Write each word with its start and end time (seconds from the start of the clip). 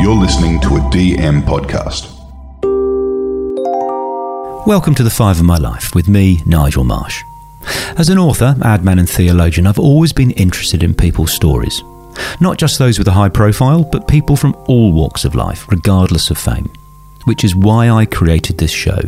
You're 0.00 0.14
listening 0.14 0.60
to 0.60 0.76
a 0.76 0.80
DM 0.92 1.42
podcast. 1.42 2.14
Welcome 4.64 4.94
to 4.94 5.02
The 5.02 5.10
Five 5.10 5.40
of 5.40 5.44
My 5.44 5.56
Life 5.56 5.92
with 5.92 6.06
me, 6.06 6.40
Nigel 6.46 6.84
Marsh. 6.84 7.20
As 7.96 8.08
an 8.08 8.16
author, 8.16 8.54
adman, 8.60 9.00
and 9.00 9.10
theologian, 9.10 9.66
I've 9.66 9.80
always 9.80 10.12
been 10.12 10.30
interested 10.30 10.84
in 10.84 10.94
people's 10.94 11.32
stories. 11.32 11.82
Not 12.40 12.58
just 12.58 12.78
those 12.78 12.96
with 12.96 13.08
a 13.08 13.12
high 13.12 13.28
profile, 13.28 13.82
but 13.82 14.06
people 14.06 14.36
from 14.36 14.54
all 14.68 14.92
walks 14.92 15.24
of 15.24 15.34
life, 15.34 15.68
regardless 15.68 16.30
of 16.30 16.38
fame. 16.38 16.72
Which 17.24 17.42
is 17.42 17.56
why 17.56 17.90
I 17.90 18.06
created 18.06 18.58
this 18.58 18.70
show. 18.70 19.00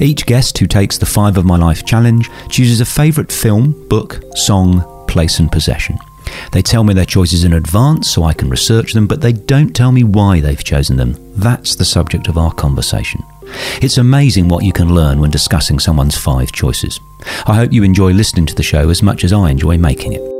Each 0.00 0.24
guest 0.24 0.56
who 0.56 0.66
takes 0.66 0.96
the 0.96 1.04
Five 1.04 1.36
of 1.36 1.44
My 1.44 1.58
Life 1.58 1.84
challenge 1.84 2.30
chooses 2.48 2.80
a 2.80 2.86
favourite 2.86 3.30
film, 3.30 3.86
book, 3.88 4.22
song, 4.34 5.06
place, 5.08 5.38
and 5.38 5.52
possession. 5.52 5.98
They 6.52 6.62
tell 6.62 6.84
me 6.84 6.94
their 6.94 7.04
choices 7.04 7.44
in 7.44 7.52
advance 7.52 8.10
so 8.10 8.24
I 8.24 8.34
can 8.34 8.50
research 8.50 8.92
them, 8.92 9.06
but 9.06 9.20
they 9.20 9.32
don't 9.32 9.74
tell 9.74 9.92
me 9.92 10.04
why 10.04 10.40
they've 10.40 10.62
chosen 10.62 10.96
them. 10.96 11.16
That's 11.34 11.76
the 11.76 11.84
subject 11.84 12.28
of 12.28 12.38
our 12.38 12.52
conversation. 12.52 13.22
It's 13.82 13.98
amazing 13.98 14.48
what 14.48 14.64
you 14.64 14.72
can 14.72 14.94
learn 14.94 15.20
when 15.20 15.30
discussing 15.30 15.78
someone's 15.78 16.16
five 16.16 16.52
choices. 16.52 17.00
I 17.46 17.54
hope 17.54 17.72
you 17.72 17.82
enjoy 17.82 18.12
listening 18.12 18.46
to 18.46 18.54
the 18.54 18.62
show 18.62 18.88
as 18.88 19.02
much 19.02 19.24
as 19.24 19.32
I 19.32 19.50
enjoy 19.50 19.78
making 19.78 20.12
it. 20.14 20.31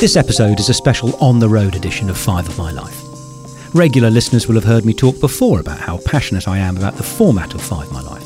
This 0.00 0.14
episode 0.14 0.60
is 0.60 0.68
a 0.68 0.74
special 0.74 1.16
on 1.16 1.40
the 1.40 1.48
road 1.48 1.74
edition 1.74 2.08
of 2.08 2.16
Five 2.16 2.48
of 2.48 2.56
My 2.56 2.70
Life. 2.70 3.02
Regular 3.74 4.10
listeners 4.10 4.46
will 4.46 4.54
have 4.54 4.62
heard 4.62 4.84
me 4.84 4.94
talk 4.94 5.18
before 5.18 5.58
about 5.58 5.80
how 5.80 5.98
passionate 6.06 6.46
I 6.46 6.58
am 6.58 6.76
about 6.76 6.94
the 6.94 7.02
format 7.02 7.52
of 7.52 7.60
Five 7.60 7.88
of 7.88 7.92
My 7.92 8.02
Life. 8.02 8.22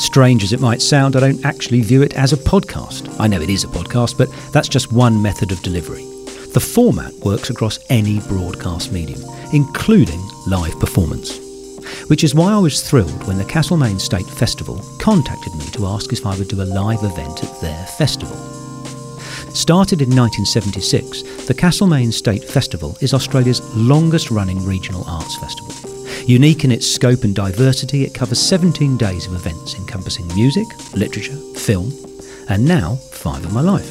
Strange 0.00 0.42
as 0.42 0.54
it 0.54 0.62
might 0.62 0.80
sound, 0.80 1.14
I 1.14 1.20
don't 1.20 1.44
actually 1.44 1.82
view 1.82 2.00
it 2.00 2.14
as 2.14 2.32
a 2.32 2.38
podcast. 2.38 3.14
I 3.20 3.26
know 3.26 3.42
it 3.42 3.50
is 3.50 3.64
a 3.64 3.68
podcast, 3.68 4.16
but 4.16 4.30
that's 4.50 4.66
just 4.66 4.94
one 4.94 5.20
method 5.20 5.52
of 5.52 5.60
delivery. 5.60 6.06
The 6.54 6.66
format 6.66 7.12
works 7.16 7.50
across 7.50 7.78
any 7.90 8.20
broadcast 8.20 8.90
medium, 8.90 9.20
including 9.52 10.26
live 10.46 10.80
performance. 10.80 11.38
Which 12.08 12.24
is 12.24 12.34
why 12.34 12.50
I 12.50 12.58
was 12.58 12.80
thrilled 12.80 13.26
when 13.26 13.36
the 13.36 13.44
Castlemaine 13.44 13.98
State 13.98 14.30
Festival 14.30 14.82
contacted 14.98 15.54
me 15.56 15.66
to 15.72 15.84
ask 15.84 16.14
if 16.14 16.24
I 16.24 16.34
would 16.38 16.48
do 16.48 16.62
a 16.62 16.64
live 16.64 17.04
event 17.04 17.44
at 17.44 17.60
their 17.60 17.84
festival. 17.98 18.63
Started 19.54 20.02
in 20.02 20.08
1976, 20.08 21.46
the 21.46 21.54
Castlemaine 21.54 22.10
State 22.10 22.42
Festival 22.42 22.98
is 23.00 23.14
Australia's 23.14 23.62
longest 23.76 24.32
running 24.32 24.62
regional 24.66 25.04
arts 25.06 25.36
festival. 25.36 25.72
Unique 26.26 26.64
in 26.64 26.72
its 26.72 26.90
scope 26.90 27.22
and 27.22 27.36
diversity, 27.36 28.02
it 28.02 28.14
covers 28.14 28.40
17 28.40 28.96
days 28.96 29.28
of 29.28 29.34
events 29.34 29.76
encompassing 29.76 30.26
music, 30.34 30.66
literature, 30.96 31.36
film, 31.54 31.92
and 32.48 32.64
now 32.64 32.96
Five 33.12 33.44
of 33.44 33.52
My 33.52 33.60
Life. 33.60 33.88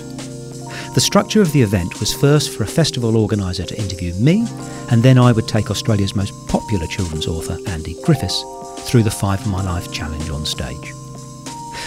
The 0.96 1.02
structure 1.02 1.42
of 1.42 1.54
the 1.54 1.62
event 1.62 1.98
was 2.02 2.14
first 2.14 2.56
for 2.56 2.64
a 2.64 2.68
festival 2.68 3.16
organiser 3.16 3.66
to 3.66 3.80
interview 3.80 4.14
me, 4.16 4.46
and 4.92 5.02
then 5.02 5.18
I 5.18 5.32
would 5.32 5.48
take 5.48 5.72
Australia's 5.72 6.14
most 6.14 6.34
popular 6.50 6.88
children's 6.88 7.26
author, 7.26 7.58
Andy 7.70 7.96
Griffiths, 8.04 8.44
through 8.80 9.04
the 9.04 9.12
Five 9.12 9.40
of 9.40 9.48
My 9.48 9.64
Life 9.64 9.94
challenge 9.94 10.30
on 10.30 10.46
stage. 10.46 11.03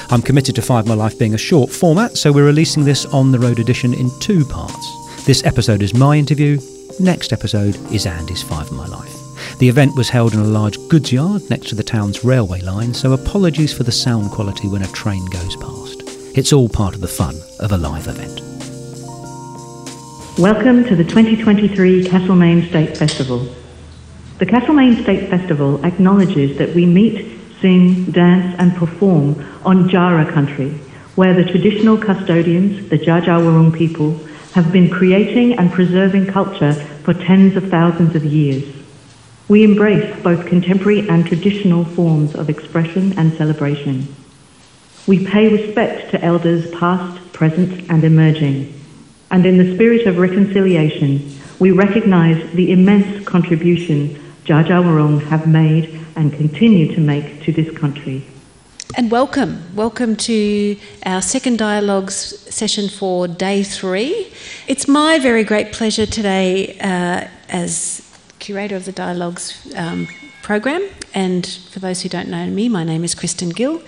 I'm 0.09 0.23
committed 0.23 0.55
to 0.55 0.63
Five 0.63 0.87
My 0.87 0.95
Life 0.95 1.19
being 1.19 1.35
a 1.35 1.39
short 1.39 1.69
format, 1.69 2.17
so 2.17 2.31
we're 2.31 2.47
releasing 2.47 2.85
this 2.85 3.05
on 3.07 3.33
the 3.33 3.41
road 3.41 3.59
edition 3.59 3.93
in 3.93 4.09
two 4.21 4.45
parts. 4.45 5.25
This 5.25 5.45
episode 5.45 5.83
is 5.83 5.95
my 5.95 6.17
interview, 6.17 6.61
next 7.01 7.33
episode 7.33 7.75
is 7.93 8.07
Andy's 8.07 8.41
Five 8.41 8.71
My 8.71 8.87
Life. 8.87 9.13
The 9.59 9.69
event 9.69 9.97
was 9.97 10.09
held 10.09 10.33
in 10.33 10.39
a 10.39 10.45
large 10.45 10.79
goods 10.89 11.13
yard 11.13 11.43
next 11.51 11.71
to 11.71 11.75
the 11.75 11.83
town's 11.83 12.25
railway 12.25 12.61
line, 12.61 12.95
so 12.95 13.15
apologies 13.15 13.73
for 13.73 13.83
the 13.83 13.91
sound 13.91 14.31
quality 14.31 14.69
when 14.69 14.83
a 14.83 14.93
train 14.93 15.25
goes 15.27 15.57
past. 15.57 16.05
It's 16.39 16.53
all 16.53 16.69
part 16.69 16.95
of 16.95 17.01
the 17.01 17.09
fun 17.09 17.35
of 17.59 17.73
a 17.73 17.77
live 17.77 18.07
event. 18.07 18.41
Welcome 20.39 20.85
to 20.85 20.95
the 20.95 21.03
2023 21.03 22.05
Castlemaine 22.05 22.69
State 22.69 22.97
Festival. 22.97 23.53
The 24.39 24.47
Castlemaine 24.47 25.03
State 25.03 25.29
Festival 25.31 25.85
acknowledges 25.85 26.59
that 26.59 26.73
we 26.77 26.87
meet 26.87 27.36
sing, 27.61 28.05
dance, 28.13 28.55
and 28.59 28.75
perform 28.77 29.45
on 29.65 29.89
Djaara 29.89 30.33
country, 30.33 30.71
where 31.15 31.35
the 31.35 31.51
traditional 31.51 31.97
custodians, 31.97 32.89
the 32.89 32.99
Dja 32.99 33.77
people, 33.77 34.19
have 34.53 34.73
been 34.73 34.91
creating 34.91 35.59
and 35.59 35.71
preserving 35.71 36.27
culture 36.27 36.75
for 36.75 37.15
tens 37.15 37.57
of 37.57 37.69
thousands 37.71 38.15
of 38.15 38.25
years. 38.25 38.65
We 39.49 39.63
embrace 39.65 40.23
both 40.23 40.47
contemporary 40.47 41.09
and 41.09 41.27
traditional 41.27 41.85
forms 41.85 42.35
of 42.35 42.51
expression 42.51 43.17
and 43.19 43.33
celebration. 43.35 44.15
We 45.07 45.25
pay 45.25 45.53
respect 45.53 46.11
to 46.11 46.25
elders 46.25 46.71
past, 46.73 47.33
present, 47.33 47.89
and 47.89 48.03
emerging. 48.03 48.73
And 49.31 49.47
in 49.47 49.59
the 49.59 49.75
spirit 49.75 50.07
of 50.07 50.19
reconciliation, 50.19 51.39
we 51.59 51.71
recognise 51.71 52.53
the 52.53 52.73
immense 52.73 53.25
contribution 53.25 54.21
Dja 54.47 54.63
Wurrung 54.63 55.21
have 55.25 55.49
made 55.49 56.07
and 56.15 56.33
continue 56.33 56.95
to 56.95 57.01
make 57.01 57.43
to 57.43 57.51
this 57.51 57.77
country. 57.77 58.25
And 58.97 59.11
welcome. 59.11 59.61
Welcome 59.75 60.15
to 60.19 60.77
our 61.05 61.21
second 61.21 61.59
dialogues 61.59 62.15
session 62.55 62.89
for 62.89 63.27
day 63.27 63.65
three. 63.65 64.33
It's 64.69 64.87
my 64.87 65.19
very 65.19 65.43
great 65.43 65.73
pleasure 65.73 66.07
today, 66.07 66.79
uh, 66.79 67.27
as 67.49 68.09
curator 68.39 68.77
of 68.77 68.85
the 68.85 68.93
dialogues 68.93 69.75
um, 69.75 70.07
program, 70.45 70.89
and 71.13 71.45
for 71.73 71.81
those 71.81 72.03
who 72.03 72.09
don't 72.09 72.29
know 72.29 72.47
me, 72.47 72.69
my 72.69 72.85
name 72.85 73.03
is 73.03 73.17
Kristin 73.17 73.53
Gill, 73.53 73.83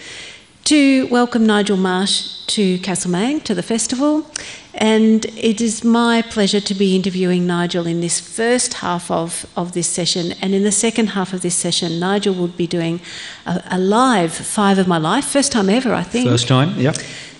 to 0.64 1.06
welcome 1.06 1.46
Nigel 1.46 1.76
Marsh 1.76 2.44
to 2.46 2.78
Castlemaine, 2.80 3.40
to 3.44 3.54
the 3.54 3.62
festival, 3.62 4.26
and 4.74 5.24
it 5.36 5.60
is 5.60 5.82
my 5.82 6.22
pleasure 6.22 6.60
to 6.60 6.74
be 6.74 6.94
interviewing 6.94 7.46
Nigel 7.46 7.86
in 7.86 8.00
this 8.00 8.20
first 8.20 8.74
half 8.74 9.10
of, 9.10 9.46
of 9.56 9.72
this 9.72 9.88
session. 9.88 10.32
And 10.42 10.54
in 10.54 10.62
the 10.62 10.72
second 10.72 11.08
half 11.08 11.32
of 11.32 11.42
this 11.42 11.54
session, 11.54 11.98
Nigel 11.98 12.34
will 12.34 12.48
be 12.48 12.66
doing 12.66 13.00
a, 13.46 13.62
a 13.70 13.78
live 13.78 14.32
Five 14.32 14.78
of 14.78 14.86
My 14.86 14.98
Life, 14.98 15.24
first 15.24 15.52
time 15.52 15.68
ever, 15.70 15.94
I 15.94 16.02
think. 16.02 16.28
First 16.28 16.48
time, 16.48 16.78
yeah. 16.78 16.92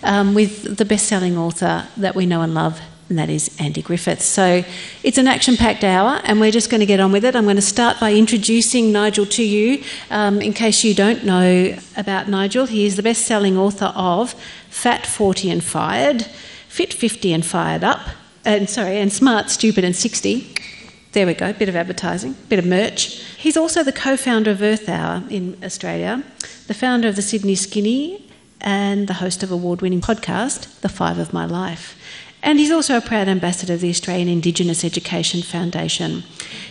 Um, 0.03 0.35
with 0.35 0.77
the 0.77 0.85
best 0.85 1.07
selling 1.07 1.37
author 1.37 1.87
that 1.97 2.15
we 2.15 2.25
know 2.25 2.43
and 2.43 2.55
love, 2.55 2.81
and 3.09 3.19
that 3.19 3.31
is 3.31 3.55
Andy 3.59 3.83
Griffiths. 3.83 4.25
So 4.25 4.65
it's 5.03 5.19
an 5.19 5.27
action 5.27 5.57
packed 5.57 5.83
hour, 5.83 6.21
and 6.25 6.41
we're 6.41 6.51
just 6.51 6.71
going 6.71 6.81
to 6.81 6.87
get 6.87 7.01
on 7.01 7.11
with 7.11 7.25
it. 7.25 7.35
I'm 7.35 7.45
going 7.45 7.57
to 7.57 7.63
start 7.63 7.99
by 7.99 8.13
introducing 8.13 8.93
Nigel 8.93 9.27
to 9.27 9.43
you. 9.43 9.83
Um, 10.11 10.41
in 10.41 10.53
case 10.53 10.85
you 10.85 10.95
don't 10.95 11.25
know 11.25 11.77
about 11.97 12.29
Nigel, 12.29 12.67
he 12.67 12.87
is 12.87 12.97
the 12.97 13.03
best 13.03 13.23
selling 13.27 13.57
author 13.57 13.93
of 13.97 14.35
Fat, 14.71 15.07
40 15.07 15.51
and 15.51 15.65
Fired. 15.65 16.27
Fit 16.79 16.95
50 16.95 17.33
and 17.33 17.45
Fired 17.45 17.83
Up, 17.83 17.99
and 18.45 18.71
sorry, 18.71 18.99
and 19.01 19.13
Smart, 19.13 19.51
Stupid 19.51 19.83
and 19.83 19.97
60. 19.97 20.55
There 21.11 21.27
we 21.27 21.35
go, 21.35 21.53
bit 21.53 21.69
of 21.69 21.75
advertising, 21.75 22.37
bit 22.49 22.61
of 22.61 22.67
merch. 22.67 23.21
He's 23.37 23.57
also 23.57 23.83
the 23.83 23.91
co 23.91 24.17
founder 24.17 24.53
of 24.53 24.63
Earth 24.63 24.89
Hour 24.89 25.25
in 25.29 25.59
Australia, 25.65 26.23
the 26.69 26.75
founder 26.75 27.09
of 27.09 27.17
the 27.17 27.23
Sydney 27.23 27.57
Skinny, 27.57 28.31
and 28.61 29.09
the 29.09 29.15
host 29.15 29.43
of 29.43 29.51
award 29.51 29.83
winning 29.83 30.01
podcast, 30.01 30.81
The 30.83 30.89
Five 30.89 31.19
of 31.19 31.33
My 31.33 31.47
Life. 31.47 31.99
And 32.43 32.59
he's 32.59 32.71
also 32.71 32.97
a 32.97 33.01
proud 33.01 33.29
ambassador 33.29 33.75
of 33.75 33.81
the 33.81 33.91
Australian 33.91 34.29
Indigenous 34.29 34.85
Education 34.85 35.43
Foundation. 35.43 36.23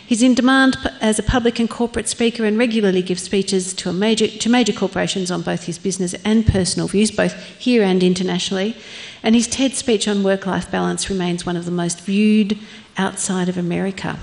He's 0.06 0.24
in 0.24 0.34
demand 0.34 0.78
as 1.02 1.20
a 1.20 1.24
public 1.24 1.60
and 1.60 1.70
corporate 1.70 2.08
speaker 2.08 2.46
and 2.46 2.58
regularly 2.58 3.02
gives 3.02 3.24
speeches 3.24 3.74
to, 3.74 3.92
major, 3.92 4.28
to 4.28 4.50
major 4.50 4.72
corporations 4.72 5.30
on 5.30 5.42
both 5.42 5.66
his 5.66 5.78
business 5.78 6.14
and 6.24 6.48
personal 6.48 6.88
views, 6.88 7.12
both 7.12 7.34
here 7.60 7.84
and 7.84 8.02
internationally. 8.02 8.78
And 9.22 9.36
his 9.36 9.48
TED 9.48 9.74
speech 9.74 10.08
on 10.08 10.24
work 10.24 10.46
life 10.46 10.72
balance 10.72 11.10
remains 11.10 11.46
one 11.46 11.58
of 11.58 11.66
the 11.66 11.72
most 11.72 12.00
viewed 12.00 12.58
outside 12.98 13.50
of 13.50 13.58
America. 13.58 14.18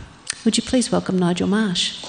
Would 0.47 0.56
you 0.56 0.62
please 0.62 0.91
welcome 0.91 1.19
Nigel 1.19 1.49
Marsh? 1.49 2.03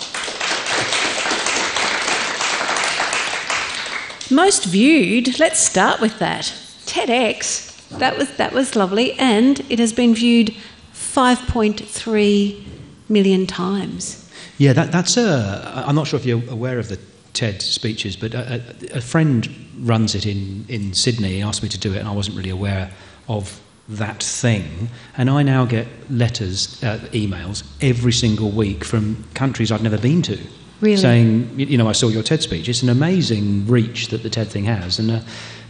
Most 4.32 4.66
viewed, 4.66 5.38
let's 5.40 5.60
start 5.60 6.00
with 6.00 6.18
that. 6.20 6.46
TEDx 6.86 7.75
that 8.00 8.18
was 8.18 8.36
that 8.38 8.54
was 8.54 8.76
lovely, 8.76 9.14
and 9.14 9.60
it 9.70 9.80
has 9.80 9.94
been 9.94 10.14
viewed 10.14 10.54
5.3 10.94 12.64
million 13.10 13.48
times. 13.48 14.30
Yeah, 14.58 14.74
that, 14.74 14.92
that's 14.92 15.18
a. 15.18 15.84
I'm 15.88 15.96
not 15.96 16.08
sure 16.08 16.20
if 16.20 16.26
you're 16.26 16.48
aware 16.50 16.80
of 16.80 16.90
the 16.90 17.00
TED 17.34 17.62
speeches, 17.62 18.16
but 18.16 18.34
a, 18.34 18.62
a, 18.94 18.98
a 18.98 19.02
friend 19.02 19.50
runs 19.80 20.16
it 20.16 20.26
in 20.26 20.66
in 20.70 20.94
Sydney. 20.94 21.36
He 21.36 21.42
asked 21.42 21.64
me 21.64 21.70
to 21.70 21.80
do 21.80 21.94
it, 21.94 21.98
and 21.98 22.08
I 22.08 22.14
wasn't 22.14 22.38
really 22.38 22.50
aware 22.50 22.92
of 23.28 23.62
that 23.90 24.24
thing. 24.24 24.90
And 25.18 25.30
I 25.30 25.44
now 25.44 25.66
get 25.66 25.88
letters, 26.10 26.84
uh, 26.84 26.98
emails 27.12 27.64
every 27.82 28.12
single 28.12 28.50
week 28.50 28.84
from 28.84 29.24
countries 29.34 29.72
I've 29.72 29.84
never 29.84 29.98
been 29.98 30.22
to. 30.24 30.40
Really? 30.82 30.98
Saying, 30.98 31.60
you 31.60 31.78
know, 31.78 31.88
I 31.88 31.94
saw 31.94 32.10
your 32.10 32.24
TED 32.24 32.42
speech. 32.42 32.68
It's 32.68 32.84
an 32.84 32.90
amazing 32.90 33.66
reach 33.68 34.10
that 34.10 34.24
the 34.24 34.30
TED 34.30 34.48
thing 34.50 34.66
has. 34.66 35.00
And 35.00 35.12
uh, 35.12 35.20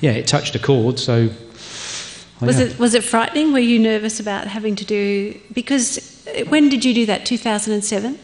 yeah, 0.01 0.11
it 0.11 0.27
touched 0.27 0.55
a 0.55 0.59
chord, 0.59 0.97
so 0.97 1.29
Oh, 2.41 2.47
was 2.47 2.59
yeah. 2.59 2.67
it 2.67 2.79
was 2.79 2.93
it 2.93 3.03
frightening? 3.03 3.53
Were 3.53 3.59
you 3.59 3.79
nervous 3.79 4.19
about 4.19 4.47
having 4.47 4.75
to 4.75 4.85
do 4.85 5.39
because 5.53 6.27
uh, 6.27 6.45
when 6.45 6.69
did 6.69 6.83
you 6.83 6.93
do 6.93 7.05
that? 7.05 7.25
Two 7.25 7.37
thousand 7.37 7.73
and 7.73 7.83
seven. 7.83 8.19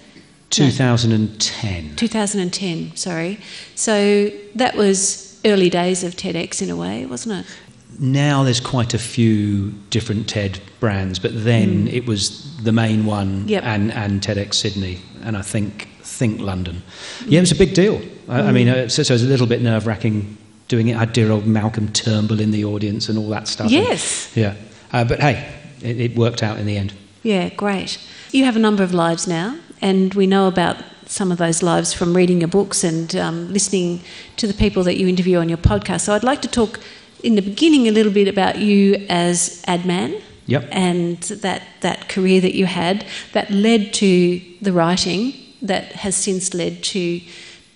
2010. 0.51 1.95
2010, 1.95 2.95
sorry. 2.97 3.39
So 3.75 4.29
that 4.55 4.75
was 4.75 5.39
early 5.45 5.69
days 5.69 6.03
of 6.03 6.15
TEDx 6.15 6.61
in 6.61 6.69
a 6.69 6.75
way, 6.75 7.05
wasn't 7.05 7.45
it? 7.45 7.57
Now 7.99 8.43
there's 8.43 8.59
quite 8.59 8.93
a 8.93 8.99
few 8.99 9.71
different 9.89 10.27
TED 10.27 10.59
brands, 10.79 11.19
but 11.19 11.31
then 11.33 11.83
hmm. 11.83 11.87
it 11.87 12.05
was 12.05 12.57
the 12.63 12.71
main 12.71 13.05
one 13.05 13.47
Yep. 13.47 13.63
and, 13.63 13.91
and 13.93 14.21
TEDx 14.21 14.55
Sydney, 14.55 14.99
and 15.23 15.37
I 15.37 15.41
think 15.41 15.87
Think 16.01 16.41
London. 16.41 16.83
Hmm. 17.19 17.29
Yeah, 17.29 17.37
it 17.39 17.43
was 17.43 17.51
a 17.51 17.55
big 17.55 17.73
deal. 17.73 18.01
I, 18.27 18.39
I 18.39 18.47
hmm. 18.47 18.53
mean, 18.53 18.69
uh, 18.69 18.89
so, 18.89 19.03
so 19.03 19.13
it 19.13 19.15
was 19.15 19.23
a 19.23 19.27
little 19.27 19.47
bit 19.47 19.61
nerve 19.61 19.87
wracking 19.87 20.37
doing 20.71 20.87
it. 20.87 20.95
I 20.95 20.99
had 20.99 21.13
dear 21.13 21.31
old 21.31 21.45
Malcolm 21.45 21.91
Turnbull 21.91 22.39
in 22.39 22.51
the 22.51 22.63
audience 22.63 23.09
and 23.09 23.17
all 23.17 23.29
that 23.29 23.47
stuff. 23.47 23.69
Yes. 23.69 24.35
yeah. 24.35 24.55
Uh, 24.93 25.03
but 25.03 25.19
hey, 25.19 25.53
it, 25.81 25.99
it 25.99 26.17
worked 26.17 26.41
out 26.41 26.57
in 26.57 26.65
the 26.65 26.77
end. 26.77 26.93
Yeah, 27.23 27.49
great. 27.49 27.99
You 28.31 28.45
have 28.45 28.55
a 28.55 28.59
number 28.59 28.81
of 28.81 28.93
lives 28.93 29.27
now, 29.27 29.57
and 29.81 30.13
we 30.13 30.25
know 30.25 30.47
about 30.47 30.77
some 31.05 31.29
of 31.29 31.37
those 31.37 31.61
lives 31.61 31.93
from 31.93 32.15
reading 32.15 32.39
your 32.39 32.47
books 32.47 32.85
and 32.85 33.13
um, 33.17 33.51
listening 33.51 34.01
to 34.37 34.47
the 34.47 34.53
people 34.53 34.81
that 34.83 34.97
you 34.97 35.07
interview 35.07 35.37
on 35.39 35.49
your 35.49 35.57
podcast. 35.57 36.01
So 36.01 36.15
I'd 36.15 36.23
like 36.23 36.41
to 36.43 36.47
talk 36.47 36.79
in 37.21 37.35
the 37.35 37.41
beginning 37.41 37.89
a 37.89 37.91
little 37.91 38.13
bit 38.13 38.29
about 38.29 38.57
you 38.57 39.05
as 39.09 39.61
ad 39.67 39.85
man. 39.85 40.21
Yep. 40.47 40.69
And 40.71 41.17
that, 41.45 41.63
that 41.81 42.09
career 42.09 42.41
that 42.41 42.55
you 42.55 42.65
had 42.65 43.05
that 43.33 43.51
led 43.51 43.93
to 43.95 44.41
the 44.61 44.71
writing 44.71 45.33
that 45.61 45.91
has 45.91 46.15
since 46.15 46.53
led 46.53 46.81
to 46.83 47.21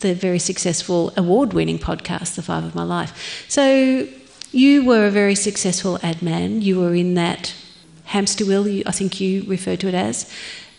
the 0.06 0.14
very 0.14 0.38
successful 0.38 1.12
award 1.18 1.54
winning 1.54 1.80
podcast, 1.80 2.36
The 2.36 2.44
Five 2.44 2.64
of 2.64 2.76
My 2.76 2.84
Life. 2.84 3.46
So 3.48 4.08
you 4.52 4.86
were 4.86 5.08
a 5.08 5.12
very 5.12 5.34
successful 5.34 5.98
ad 6.04 6.22
man. 6.22 6.62
You 6.62 6.80
were 6.80 6.94
in 6.94 7.16
that 7.16 7.56
hamster 8.04 8.46
wheel, 8.46 8.84
I 8.86 8.92
think 8.92 9.20
you 9.20 9.44
refer 9.48 9.76
to 9.78 9.88
it 9.88 9.96
as, 9.96 10.32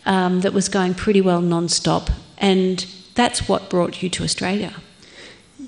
um, 0.04 0.42
that 0.42 0.52
was 0.52 0.68
going 0.68 0.94
pretty 0.94 1.20
well 1.20 1.40
non 1.40 1.68
stop. 1.68 2.08
And 2.38 2.86
that's 3.16 3.48
what 3.48 3.68
brought 3.68 4.00
you 4.00 4.08
to 4.10 4.22
Australia. 4.22 4.74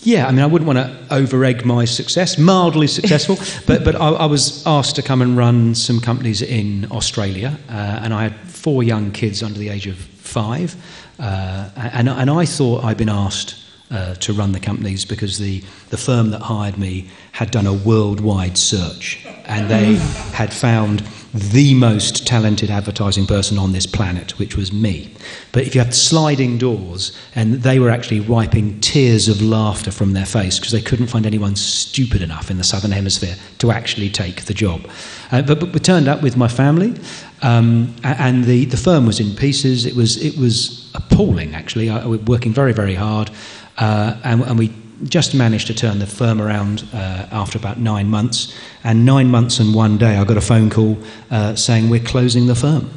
Yeah, 0.02 0.28
I 0.28 0.30
mean, 0.30 0.42
I 0.42 0.46
wouldn't 0.46 0.68
want 0.68 0.78
to 0.78 1.14
over 1.14 1.44
egg 1.44 1.64
my 1.64 1.84
success, 1.84 2.38
mildly 2.38 2.86
successful, 2.86 3.36
but, 3.66 3.82
but 3.82 3.96
I, 3.96 4.10
I 4.10 4.26
was 4.26 4.64
asked 4.66 4.94
to 4.96 5.02
come 5.02 5.20
and 5.20 5.36
run 5.36 5.74
some 5.74 5.98
companies 5.98 6.42
in 6.42 6.86
Australia, 6.92 7.58
uh, 7.68 7.72
and 8.02 8.14
I 8.14 8.22
had 8.22 8.36
four 8.48 8.84
young 8.84 9.10
kids 9.10 9.42
under 9.42 9.58
the 9.58 9.70
age 9.70 9.88
of 9.88 9.96
five, 9.96 10.76
uh, 11.18 11.70
and, 11.76 12.08
and 12.08 12.30
I 12.30 12.44
thought 12.44 12.84
I'd 12.84 12.96
been 12.96 13.08
asked 13.08 13.56
uh, 13.90 14.14
to 14.16 14.32
run 14.32 14.52
the 14.52 14.60
companies 14.60 15.04
because 15.04 15.38
the, 15.38 15.62
the 15.90 15.96
firm 15.96 16.30
that 16.30 16.42
hired 16.42 16.78
me 16.78 17.08
had 17.32 17.50
done 17.50 17.66
a 17.66 17.72
worldwide 17.72 18.58
search, 18.58 19.24
and 19.46 19.70
they 19.70 19.94
had 20.34 20.52
found 20.52 21.02
the 21.32 21.74
most 21.74 22.26
talented 22.26 22.70
advertising 22.70 23.26
person 23.26 23.58
on 23.58 23.72
this 23.72 23.86
planet, 23.86 24.38
which 24.38 24.56
was 24.56 24.72
me. 24.72 25.14
But 25.52 25.66
if 25.66 25.74
you 25.74 25.80
had 25.82 25.94
sliding 25.94 26.58
doors, 26.58 27.16
and 27.34 27.54
they 27.54 27.78
were 27.78 27.90
actually 27.90 28.20
wiping 28.20 28.80
tears 28.80 29.28
of 29.28 29.42
laughter 29.42 29.90
from 29.90 30.14
their 30.14 30.24
face 30.26 30.58
because 30.58 30.72
they 30.72 30.80
couldn't 30.80 31.08
find 31.08 31.26
anyone 31.26 31.54
stupid 31.54 32.22
enough 32.22 32.50
in 32.50 32.56
the 32.56 32.64
southern 32.64 32.92
hemisphere 32.92 33.36
to 33.58 33.70
actually 33.70 34.08
take 34.10 34.46
the 34.46 34.54
job. 34.54 34.88
Uh, 35.30 35.42
but, 35.42 35.60
but 35.60 35.72
we 35.72 35.80
turned 35.80 36.08
up 36.08 36.22
with 36.22 36.36
my 36.36 36.48
family, 36.48 36.94
um, 37.42 37.94
and 38.02 38.44
the, 38.44 38.64
the 38.64 38.76
firm 38.76 39.06
was 39.06 39.20
in 39.20 39.34
pieces. 39.36 39.86
It 39.86 39.94
was 39.94 40.22
it 40.22 40.36
was 40.38 40.90
appalling 40.94 41.54
actually. 41.54 41.90
I, 41.90 42.06
we 42.06 42.16
were 42.16 42.24
working 42.24 42.52
very 42.52 42.72
very 42.72 42.94
hard, 42.94 43.30
uh, 43.78 44.16
and, 44.24 44.42
and 44.42 44.58
we 44.58 44.72
just 45.04 45.34
managed 45.34 45.66
to 45.68 45.74
turn 45.74 45.98
the 45.98 46.06
firm 46.06 46.40
around 46.40 46.84
uh, 46.92 47.26
after 47.30 47.58
about 47.58 47.78
nine 47.78 48.08
months. 48.08 48.54
And 48.84 49.04
nine 49.04 49.30
months 49.30 49.60
and 49.60 49.74
one 49.74 49.98
day, 49.98 50.16
I 50.16 50.24
got 50.24 50.36
a 50.36 50.42
phone 50.42 50.70
call 50.70 50.98
uh, 51.30 51.54
saying 51.54 51.88
we're 51.88 52.00
closing 52.00 52.46
the 52.46 52.54
firm. 52.54 52.90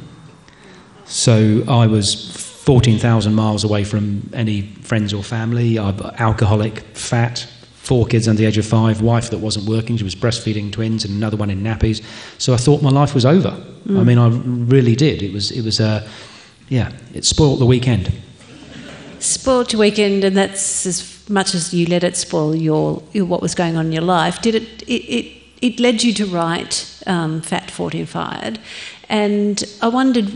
So 1.04 1.62
I 1.68 1.86
was 1.86 2.34
14,000 2.64 3.34
miles 3.34 3.64
away 3.64 3.84
from 3.84 4.30
any 4.32 4.62
friends 4.62 5.12
or 5.12 5.22
family. 5.22 5.78
I'm 5.78 6.00
alcoholic, 6.18 6.80
fat, 6.96 7.46
four 7.82 8.06
kids 8.06 8.28
under 8.28 8.38
the 8.38 8.46
age 8.46 8.58
of 8.58 8.64
five, 8.64 9.02
wife 9.02 9.30
that 9.30 9.38
wasn't 9.38 9.68
working. 9.68 9.96
She 9.96 10.04
was 10.04 10.14
breastfeeding 10.14 10.70
twins 10.70 11.04
and 11.04 11.14
another 11.14 11.36
one 11.36 11.50
in 11.50 11.62
nappies. 11.62 12.00
So 12.38 12.54
I 12.54 12.56
thought 12.56 12.80
my 12.80 12.90
life 12.90 13.12
was 13.12 13.26
over. 13.26 13.60
I 13.88 14.04
mean, 14.04 14.18
I 14.18 14.28
really 14.28 14.94
did. 14.94 15.22
It 15.22 15.32
was, 15.32 15.50
it 15.50 15.64
was, 15.64 15.80
uh, 15.80 16.08
yeah, 16.68 16.92
it 17.12 17.24
spoilt 17.24 17.58
the 17.58 17.66
weekend. 17.66 18.12
Spoiled 19.18 19.72
your 19.72 19.80
weekend, 19.80 20.22
and 20.22 20.36
that's 20.36 20.86
as 20.86 21.28
much 21.28 21.54
as 21.54 21.74
you 21.74 21.86
let 21.86 22.04
it 22.04 22.16
spoil 22.16 22.54
your, 22.54 23.02
your 23.12 23.24
what 23.24 23.42
was 23.42 23.54
going 23.54 23.76
on 23.76 23.86
in 23.86 23.92
your 23.92 24.02
life. 24.02 24.40
Did 24.42 24.54
it? 24.54 24.82
It, 24.82 25.02
it, 25.08 25.42
it 25.60 25.80
led 25.80 26.02
you 26.02 26.12
to 26.14 26.26
write 26.26 27.02
um, 27.06 27.40
Fat, 27.40 27.70
Fourteen 27.70 28.06
Fired, 28.06 28.58
and 29.08 29.62
I 29.80 29.88
wondered 29.88 30.32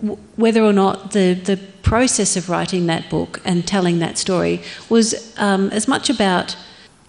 w- 0.00 0.18
whether 0.36 0.62
or 0.62 0.72
not 0.72 1.12
the 1.12 1.34
the 1.34 1.56
process 1.82 2.36
of 2.36 2.48
writing 2.48 2.86
that 2.86 3.10
book 3.10 3.40
and 3.44 3.66
telling 3.66 3.98
that 3.98 4.18
story 4.18 4.60
was 4.88 5.34
um, 5.38 5.68
as 5.70 5.88
much 5.88 6.08
about 6.08 6.56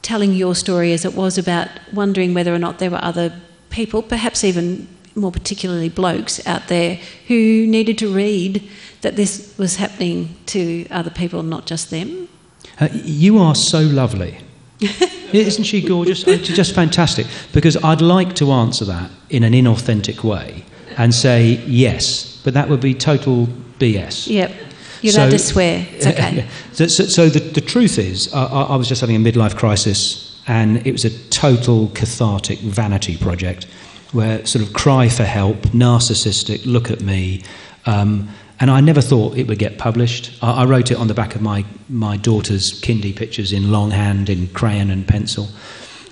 telling 0.03 0.33
your 0.33 0.53
story 0.53 0.94
as 0.94 1.03
it 1.05 1.15
was 1.15 1.38
about 1.38 1.69
wondering 1.91 2.35
whether 2.35 2.53
or 2.53 2.59
not 2.59 2.77
there 2.77 2.91
were 2.91 3.03
other 3.03 3.33
people, 3.71 4.03
perhaps 4.03 4.44
even 4.44 4.88
more 5.15 5.31
particularly 5.31 5.89
blokes 5.89 6.45
out 6.45 6.67
there 6.67 6.95
who 7.27 7.65
needed 7.67 7.97
to 7.97 8.13
read 8.13 8.69
that 9.01 9.15
this 9.15 9.55
was 9.57 9.77
happening 9.77 10.35
to 10.45 10.88
other 10.89 11.09
people, 11.09 11.41
not 11.41 11.65
just 11.65 11.89
them. 11.89 12.27
Uh, 12.79 12.89
you 12.91 13.39
are 13.39 13.55
so 13.55 13.81
lovely. 13.81 14.38
Isn't 15.33 15.63
she 15.63 15.81
gorgeous? 15.81 16.27
Uh, 16.27 16.38
just 16.38 16.75
fantastic. 16.75 17.25
Because 17.53 17.77
I'd 17.83 18.01
like 18.01 18.35
to 18.35 18.51
answer 18.51 18.85
that 18.85 19.09
in 19.29 19.44
an 19.44 19.53
inauthentic 19.53 20.23
way 20.23 20.63
and 20.97 21.13
say 21.13 21.61
yes, 21.65 22.41
but 22.44 22.53
that 22.53 22.69
would 22.69 22.81
be 22.81 22.94
total 22.94 23.47
BS. 23.79 24.27
Yep. 24.27 24.51
You're 25.03 25.13
So- 25.13 25.21
allowed 25.21 25.31
to 25.31 25.39
swear. 25.39 25.88
It's 25.91 26.07
okay. 26.07 26.47
so 26.73 26.88
so, 26.88 27.05
so 27.05 27.29
the, 27.29 27.39
the 27.39 27.61
truth 27.61 28.00
is, 28.00 28.33
I, 28.33 28.45
I 28.45 28.61
I 28.63 28.75
was 28.75 28.88
just 28.88 29.01
having 29.01 29.15
a 29.15 29.19
midlife 29.19 29.55
crisis, 29.55 30.41
and 30.47 30.85
it 30.88 30.91
was 30.91 31.05
a 31.05 31.11
total 31.29 31.89
cathartic 31.89 32.59
vanity 32.59 33.17
project 33.17 33.67
where 34.13 34.45
sort 34.45 34.63
of 34.65 34.73
cry 34.73 35.09
for 35.09 35.23
help, 35.23 35.57
narcissistic, 35.73 36.65
look 36.65 36.89
at 36.91 37.01
me. 37.01 37.44
Um, 37.85 38.29
and 38.59 38.69
I 38.71 38.79
never 38.79 39.01
thought 39.01 39.35
it 39.38 39.47
would 39.47 39.57
get 39.59 39.77
published. 39.77 40.31
I, 40.41 40.61
I 40.61 40.65
wrote 40.65 40.91
it 40.91 40.97
on 40.97 41.07
the 41.07 41.13
back 41.15 41.35
of 41.35 41.41
my, 41.41 41.65
my 41.89 42.15
daughter's 42.17 42.79
kindy 42.81 43.13
pictures 43.15 43.51
in 43.51 43.71
longhand, 43.71 44.29
in 44.29 44.47
crayon 44.50 44.89
and 44.91 45.05
pencil. 45.07 45.50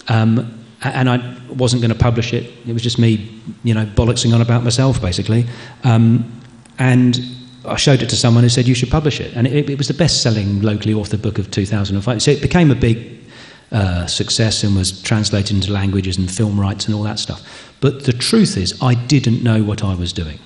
Um, 0.07 0.57
and 0.83 1.07
I 1.09 1.37
wasn't 1.49 1.83
going 1.83 1.93
to 1.93 1.97
publish 1.97 2.33
it. 2.33 2.51
It 2.67 2.73
was 2.73 2.81
just 2.81 2.97
me, 2.97 3.39
you 3.63 3.75
know, 3.75 3.85
bollocksing 3.85 4.33
on 4.33 4.41
about 4.41 4.63
myself, 4.63 4.99
basically. 4.99 5.45
Um, 5.83 6.41
and 6.79 7.19
I 7.65 7.75
showed 7.75 8.01
it 8.01 8.09
to 8.09 8.15
someone 8.15 8.43
who 8.43 8.49
said, 8.49 8.67
you 8.67 8.73
should 8.75 8.89
publish 8.89 9.19
it. 9.19 9.35
And 9.35 9.45
it, 9.47 9.69
it 9.69 9.77
was 9.77 9.87
the 9.87 9.93
best-selling 9.93 10.61
locally 10.61 10.93
authored 10.93 11.21
book 11.21 11.37
of 11.37 11.51
2005. 11.51 12.21
So 12.21 12.31
it 12.31 12.41
became 12.41 12.71
a 12.71 12.75
big 12.75 13.19
uh, 13.71 14.07
success 14.07 14.63
and 14.63 14.75
was 14.75 15.01
translated 15.01 15.55
into 15.55 15.71
languages 15.71 16.17
and 16.17 16.29
film 16.29 16.59
rights 16.59 16.85
and 16.87 16.95
all 16.95 17.03
that 17.03 17.19
stuff. 17.19 17.71
But 17.79 18.05
the 18.05 18.13
truth 18.13 18.57
is, 18.57 18.81
I 18.81 18.95
didn't 18.95 19.43
know 19.43 19.63
what 19.63 19.83
I 19.83 19.93
was 19.95 20.11
doing. 20.13 20.39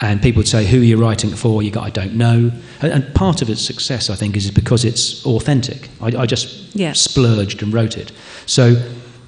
And 0.00 0.22
people 0.22 0.40
would 0.40 0.48
say, 0.48 0.64
"Who 0.64 0.80
are 0.80 0.84
you 0.84 0.96
writing 0.96 1.32
it 1.32 1.36
for?" 1.36 1.62
You 1.62 1.70
go, 1.70 1.80
"I 1.80 1.90
don't 1.90 2.14
know." 2.14 2.50
And, 2.80 2.92
and 2.94 3.14
part 3.14 3.42
of 3.42 3.50
its 3.50 3.60
success, 3.60 4.08
I 4.08 4.14
think, 4.14 4.34
is 4.34 4.50
because 4.50 4.86
it's 4.86 5.22
authentic. 5.26 5.90
I, 6.00 6.06
I 6.22 6.24
just 6.24 6.74
Yeah. 6.74 6.94
splurged 6.94 7.62
and 7.62 7.70
wrote 7.70 7.98
it. 7.98 8.10
So, 8.46 8.76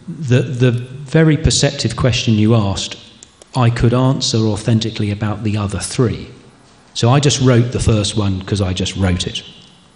the 0.08 0.40
the 0.40 0.70
very 0.70 1.36
perceptive 1.36 1.96
question 1.96 2.32
you 2.38 2.54
asked, 2.54 2.96
I 3.54 3.68
could 3.68 3.92
answer 3.92 4.38
authentically 4.38 5.10
about 5.10 5.44
the 5.44 5.58
other 5.58 5.80
three. 5.80 6.28
So 6.94 7.10
I 7.10 7.20
just 7.20 7.40
wrote 7.40 7.72
the 7.72 7.80
first 7.80 8.16
one 8.16 8.38
because 8.38 8.60
I 8.60 8.72
just 8.72 8.96
wrote 8.96 9.26
it. 9.26 9.42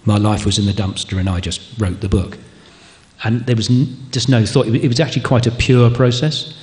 My 0.05 0.19
life 0.19 0.47
was 0.47 0.59
in 0.59 0.67
the 0.67 0.73
dumpster, 0.73 1.19
and 1.19 1.29
I 1.29 1.41
just 1.41 1.61
wrote 1.79 2.01
the 2.01 2.09
book. 2.09 2.39
And 3.25 3.45
there 3.47 3.57
was 3.57 3.69
n- 3.71 3.97
just 4.13 4.29
no 4.29 4.47
thought. 4.47 4.67
It 4.69 4.89
was 4.89 5.01
actually 5.01 5.23
quite 5.23 5.47
a 5.47 5.51
pure 5.51 5.91
process. 5.91 6.57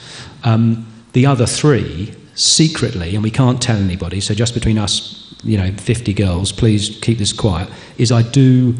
Um, 0.43 0.87
the 1.13 1.25
other 1.25 1.45
three, 1.45 2.15
secretly, 2.35 3.15
and 3.15 3.23
we 3.23 3.31
can't 3.31 3.61
tell 3.61 3.77
anybody, 3.77 4.19
so 4.21 4.33
just 4.33 4.53
between 4.53 4.77
us, 4.77 5.35
you 5.43 5.57
know, 5.57 5.71
50 5.71 6.13
girls, 6.13 6.51
please 6.51 6.97
keep 7.01 7.17
this 7.17 7.33
quiet, 7.33 7.69
is 7.97 8.11
I 8.11 8.23
do 8.23 8.75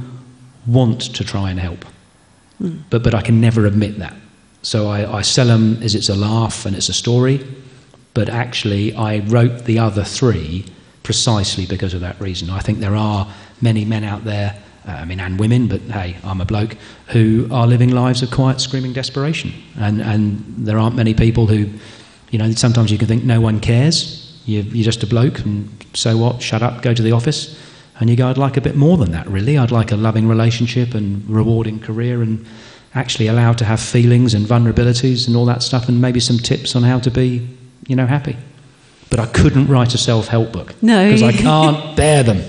want 0.66 1.02
to 1.16 1.24
try 1.24 1.52
and 1.52 1.60
help. 1.60 1.86
But, 2.90 3.04
but 3.04 3.14
I 3.14 3.22
can 3.22 3.42
never 3.42 3.66
admit 3.66 4.00
that. 4.00 4.16
So 4.62 4.88
I, 4.88 5.18
I 5.18 5.22
sell 5.22 5.48
them 5.48 5.84
as 5.84 5.94
it's 5.94 6.10
a 6.10 6.16
laugh 6.16 6.66
and 6.66 6.76
it's 6.76 6.90
a 6.90 6.94
story, 6.94 7.46
but 8.14 8.30
actually 8.30 8.96
I 8.96 9.20
wrote 9.20 9.66
the 9.66 9.78
other 9.80 10.04
three 10.04 10.66
precisely 11.04 11.66
because 11.66 11.94
of 11.94 12.02
that 12.02 12.20
reason. 12.20 12.50
I 12.50 12.60
think 12.60 12.80
there 12.80 12.96
are 12.96 13.28
many 13.62 13.86
men 13.86 14.04
out 14.04 14.24
there, 14.24 14.56
uh, 14.88 14.92
I 14.92 15.06
mean, 15.06 15.20
and 15.20 15.40
women, 15.40 15.68
but 15.68 15.82
hey, 15.82 16.18
I'm 16.24 16.42
a 16.42 16.46
bloke, 16.46 16.76
who 17.08 17.48
are 17.52 17.68
living 17.68 17.92
lives 17.92 18.22
of 18.24 18.32
quiet, 18.32 18.62
screaming 18.62 18.94
desperation. 18.94 19.54
And, 19.78 20.02
and 20.02 20.44
there 20.58 20.78
aren't 20.78 20.96
many 20.96 21.14
people 21.14 21.48
who, 21.48 21.70
you 22.32 22.40
know, 22.40 22.52
sometimes 22.52 22.92
you 22.92 22.98
can 22.98 23.08
think 23.08 23.24
no 23.24 23.42
one 23.42 23.60
cares. 23.60 24.42
You, 24.46 24.62
you're 24.62 24.86
just 24.86 25.04
a 25.04 25.08
bloke, 25.08 25.40
and 25.40 25.70
so 25.94 26.18
what? 26.18 26.42
Shut 26.42 26.62
up, 26.62 26.82
go 26.82 26.94
to 26.94 27.02
the 27.02 27.12
office. 27.12 27.60
And 28.00 28.10
you 28.10 28.16
go, 28.16 28.28
I'd 28.28 28.40
like 28.40 28.58
a 28.58 28.62
bit 28.62 28.76
more 28.76 28.98
than 28.98 29.12
that, 29.12 29.28
really. 29.28 29.58
I'd 29.58 29.72
like 29.72 29.92
a 29.92 29.96
loving 29.96 30.28
relationship 30.28 30.96
and 30.96 31.28
rewarding 31.30 31.80
career 31.80 32.24
and 32.24 32.46
actually 32.96 33.28
allowed 33.28 33.58
to 33.60 33.66
have 33.66 33.80
feelings 33.80 34.34
and 34.34 34.46
vulnerabilities 34.46 35.28
and 35.28 35.36
all 35.36 35.46
that 35.46 35.64
stuff 35.64 35.88
and 35.90 36.02
maybe 36.02 36.20
some 36.20 36.38
tips 36.38 36.76
on 36.76 36.84
how 36.84 37.00
to 37.00 37.12
be, 37.12 37.48
you 37.88 37.96
know, 37.96 38.06
happy. 38.06 38.36
But 39.14 39.20
I 39.20 39.28
couldn't 39.28 39.68
write 39.68 39.94
a 39.94 40.00
self 40.00 40.28
help 40.28 40.52
book. 40.52 40.74
No. 40.82 41.06
Because 41.06 41.22
I 41.22 41.34
can't 41.34 41.96
bear 41.96 42.24
them. 42.24 42.40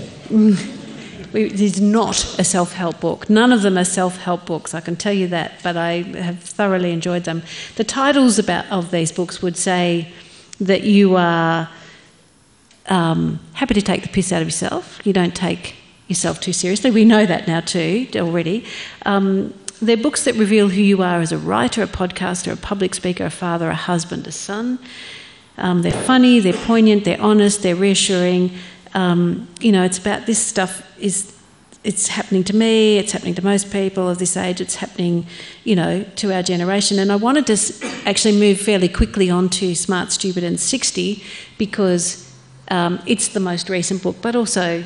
it 1.31 1.61
is 1.61 1.79
not 1.79 2.39
a 2.39 2.43
self 2.43 2.73
help 2.73 2.99
book. 2.99 3.29
None 3.29 3.53
of 3.53 3.61
them 3.61 3.77
are 3.77 3.85
self 3.85 4.17
help 4.17 4.47
books, 4.47 4.73
I 4.73 4.81
can 4.81 4.95
tell 4.95 5.13
you 5.13 5.27
that, 5.27 5.61
but 5.61 5.77
I 5.77 6.01
have 6.01 6.39
thoroughly 6.39 6.91
enjoyed 6.91 7.25
them. 7.25 7.43
The 7.75 7.83
titles 7.83 8.39
about, 8.39 8.65
of 8.71 8.89
these 8.89 9.11
books 9.11 9.43
would 9.43 9.57
say 9.57 10.11
that 10.59 10.81
you 10.81 11.15
are 11.15 11.69
um, 12.87 13.39
happy 13.53 13.75
to 13.75 13.81
take 13.83 14.01
the 14.01 14.09
piss 14.09 14.31
out 14.31 14.41
of 14.41 14.47
yourself, 14.47 14.99
you 15.05 15.13
don't 15.13 15.35
take 15.35 15.75
yourself 16.07 16.41
too 16.41 16.53
seriously. 16.53 16.89
We 16.89 17.05
know 17.05 17.27
that 17.27 17.47
now 17.47 17.59
too, 17.59 18.07
already. 18.15 18.65
Um, 19.05 19.53
they're 19.83 19.97
books 19.97 20.23
that 20.23 20.33
reveal 20.33 20.69
who 20.69 20.81
you 20.81 21.03
are 21.03 21.21
as 21.21 21.31
a 21.31 21.37
writer, 21.37 21.83
a 21.83 21.87
podcaster, 21.87 22.51
a 22.51 22.57
public 22.57 22.95
speaker, 22.95 23.25
a 23.25 23.29
father, 23.29 23.69
a 23.69 23.75
husband, 23.75 24.25
a 24.25 24.31
son. 24.31 24.79
Um, 25.57 25.81
they're 25.81 25.91
funny, 25.91 26.39
they're 26.39 26.53
poignant, 26.53 27.05
they're 27.05 27.21
honest, 27.21 27.63
they're 27.63 27.75
reassuring. 27.75 28.51
Um, 28.93 29.47
you 29.59 29.71
know, 29.71 29.83
it's 29.83 29.97
about 29.97 30.25
this 30.25 30.39
stuff 30.39 30.81
is 30.99 31.35
it's 31.85 32.07
happening 32.07 32.43
to 32.43 32.55
me, 32.55 32.97
it's 32.97 33.11
happening 33.11 33.35
to 33.35 33.43
most 33.43 33.71
people 33.71 34.09
of 34.09 34.17
this 34.17 34.35
age, 34.35 34.59
it's 34.59 34.75
happening, 34.75 35.27
you 35.63 35.75
know, 35.75 36.03
to 36.15 36.33
our 36.33 36.41
generation. 36.41 36.97
And 36.97 37.11
I 37.11 37.15
wanted 37.15 37.45
to 37.47 37.87
actually 38.05 38.39
move 38.39 38.59
fairly 38.59 38.89
quickly 38.89 39.29
on 39.29 39.49
to 39.49 39.75
Smart, 39.75 40.11
Stupid, 40.11 40.43
and 40.43 40.59
60 40.59 41.23
because 41.59 42.33
um, 42.69 42.99
it's 43.05 43.27
the 43.27 43.39
most 43.39 43.69
recent 43.69 44.01
book, 44.01 44.15
but 44.21 44.35
also 44.35 44.83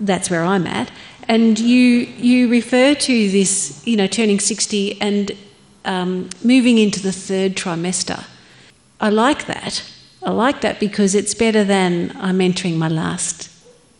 that's 0.00 0.30
where 0.30 0.42
I'm 0.42 0.66
at. 0.66 0.90
And 1.28 1.58
you 1.58 2.08
you 2.16 2.48
refer 2.48 2.94
to 2.94 3.30
this, 3.30 3.86
you 3.86 3.96
know, 3.96 4.06
turning 4.06 4.40
60 4.40 4.98
and 5.02 5.32
um, 5.84 6.30
moving 6.42 6.78
into 6.78 7.00
the 7.00 7.12
third 7.12 7.54
trimester. 7.54 8.24
I 9.00 9.10
like 9.10 9.46
that. 9.46 9.84
I 10.22 10.30
like 10.30 10.60
that 10.62 10.80
because 10.80 11.14
it's 11.14 11.34
better 11.34 11.64
than 11.64 12.16
I'm 12.16 12.40
entering 12.40 12.78
my 12.78 12.88
last 12.88 13.48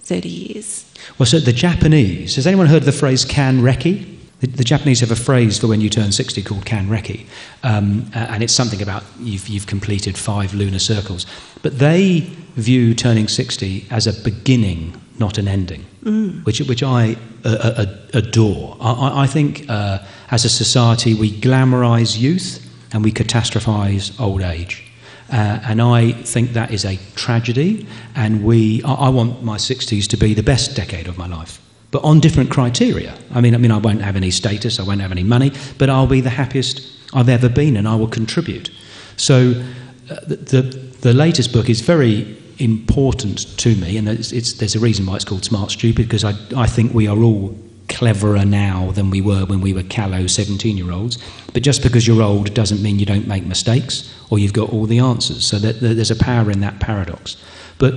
30 0.03 0.29
years. 0.29 0.85
Well, 1.19 1.27
so 1.27 1.39
the 1.39 1.53
Japanese, 1.53 2.37
has 2.37 2.47
anyone 2.47 2.67
heard 2.67 2.83
the 2.83 2.93
phrase 2.93 3.25
kanreki? 3.25 4.17
The, 4.41 4.47
the, 4.47 4.65
Japanese 4.65 5.01
have 5.01 5.11
a 5.11 5.17
phrase 5.17 5.59
for 5.59 5.67
when 5.67 5.81
you 5.81 5.91
turn 5.91 6.13
60 6.13 6.43
called 6.43 6.65
kanreki, 6.65 7.27
um, 7.65 8.09
and 8.15 8.43
it's 8.43 8.53
something 8.53 8.81
about 8.81 9.03
you've, 9.19 9.49
you've 9.49 9.67
completed 9.67 10.17
five 10.17 10.55
lunar 10.55 10.79
circles. 10.79 11.27
But 11.63 11.79
they 11.79 12.21
view 12.55 12.95
turning 12.95 13.27
60 13.27 13.87
as 13.91 14.07
a 14.07 14.13
beginning, 14.23 15.01
not 15.19 15.39
an 15.39 15.49
ending, 15.49 15.85
mm. 16.05 16.45
which, 16.47 16.61
which 16.61 16.85
I 16.85 17.17
uh, 17.45 17.49
uh, 17.49 17.87
adore. 18.15 18.77
I, 18.81 19.23
I 19.23 19.27
think 19.27 19.69
uh, 19.69 19.99
as 20.31 20.45
a 20.45 20.49
society 20.49 21.15
we 21.15 21.33
glamorise 21.33 22.19
youth 22.19 22.65
and 22.93 23.05
we 23.05 23.13
catastrophise 23.13 24.19
old 24.21 24.43
age. 24.43 24.88
Uh, 25.31 25.61
and 25.65 25.83
I 25.83 26.13
think 26.13 26.53
that 26.53 26.71
is 26.71 26.85
a 26.85 26.97
tragedy. 27.15 27.87
And 28.15 28.45
we, 28.45 28.83
I, 28.83 28.95
I, 28.95 29.09
want 29.11 29.43
my 29.43 29.57
60s 29.57 30.07
to 30.09 30.17
be 30.17 30.33
the 30.33 30.43
best 30.43 30.75
decade 30.75 31.07
of 31.07 31.19
my 31.19 31.27
life, 31.27 31.61
but 31.91 32.03
on 32.03 32.19
different 32.19 32.51
criteria. 32.51 33.15
I 33.35 33.41
mean, 33.41 33.55
I 33.55 33.59
mean, 33.59 33.71
I 33.71 33.77
won't 33.77 34.01
have 34.01 34.17
any 34.17 34.31
status, 34.31 34.81
I 34.81 34.85
won't 34.85 35.03
have 35.03 35.13
any 35.13 35.25
money, 35.25 35.53
but 35.77 35.91
I'll 35.91 36.07
be 36.07 36.23
the 36.23 36.31
happiest 36.31 36.81
I've 37.13 37.29
ever 37.29 37.49
been, 37.49 37.77
and 37.77 37.87
I 37.87 37.95
will 37.95 38.09
contribute. 38.09 38.71
So, 39.17 39.63
uh, 40.11 40.17
the, 40.27 40.37
the, 40.37 40.63
the 41.03 41.15
latest 41.15 41.53
book 41.53 41.69
is 41.69 41.83
very 41.83 42.37
important 42.59 43.57
to 43.59 43.75
me, 43.77 43.99
and 43.99 44.09
it's, 44.09 44.33
it's, 44.33 44.55
there's 44.55 44.75
a 44.75 44.81
reason 44.81 45.05
why 45.05 45.17
it's 45.17 45.25
called 45.25 45.45
Smart 45.45 45.71
Stupid 45.71 46.07
because 46.09 46.25
I, 46.25 46.35
I 46.57 46.67
think 46.67 46.95
we 46.95 47.07
are 47.07 47.19
all 47.19 47.55
cleverer 47.89 48.45
now 48.45 48.91
than 48.93 49.11
we 49.11 49.21
were 49.21 49.45
when 49.47 49.61
we 49.61 49.73
were 49.73 49.83
callow 49.83 50.27
17 50.27 50.77
year 50.77 50.93
olds. 50.93 51.19
But 51.53 51.63
just 51.63 51.83
because 51.83 52.07
you're 52.07 52.23
old 52.23 52.55
doesn't 52.55 52.83
mean 52.83 52.99
you 52.99 53.07
don't 53.07 53.27
make 53.27 53.45
mistakes 53.45 54.15
or 54.31 54.39
you've 54.39 54.53
got 54.53 54.71
all 54.73 54.87
the 54.87 54.99
answers. 54.99 55.45
So 55.45 55.59
that, 55.59 55.81
that 55.81 55.95
there's 55.95 56.11
a 56.11 56.17
power 56.17 56.51
in 56.51 56.61
that 56.61 56.81
paradox. 56.81 57.37
But 57.79 57.95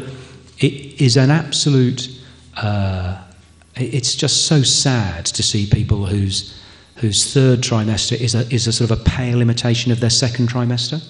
it 0.60 1.02
is 1.02 1.18
an 1.18 1.30
absolute. 1.30 2.10
Uh, 2.58 3.22
it's 3.76 4.16
just 4.16 4.48
so 4.48 4.62
sad 4.62 5.26
to 5.26 5.44
see 5.44 5.66
people 5.66 6.06
whose 6.06 6.58
whose 6.98 7.34
third 7.34 7.62
trimester 7.62 8.20
is 8.20 8.36
a, 8.36 8.42
is 8.54 8.68
a 8.68 8.72
sort 8.72 8.92
of 8.92 9.00
a 9.00 9.04
pale 9.04 9.42
imitation 9.42 9.92
of 9.92 10.00
their 10.00 10.10
second 10.10 10.50
trimester. 10.50 11.02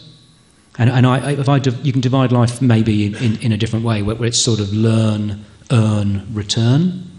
And, 0.77 0.89
and 0.89 1.05
I, 1.05 1.31
if 1.31 1.49
I, 1.49 1.57
you 1.57 1.91
can 1.91 1.99
divide 1.99 2.31
life 2.31 2.61
maybe 2.61 3.07
in, 3.07 3.15
in, 3.15 3.41
in 3.41 3.51
a 3.51 3.57
different 3.57 3.83
way, 3.83 4.01
where, 4.01 4.15
where 4.15 4.27
it's 4.27 4.41
sort 4.41 4.61
of 4.61 4.71
learn, 4.71 5.43
earn, 5.69 6.25
return 6.33 7.10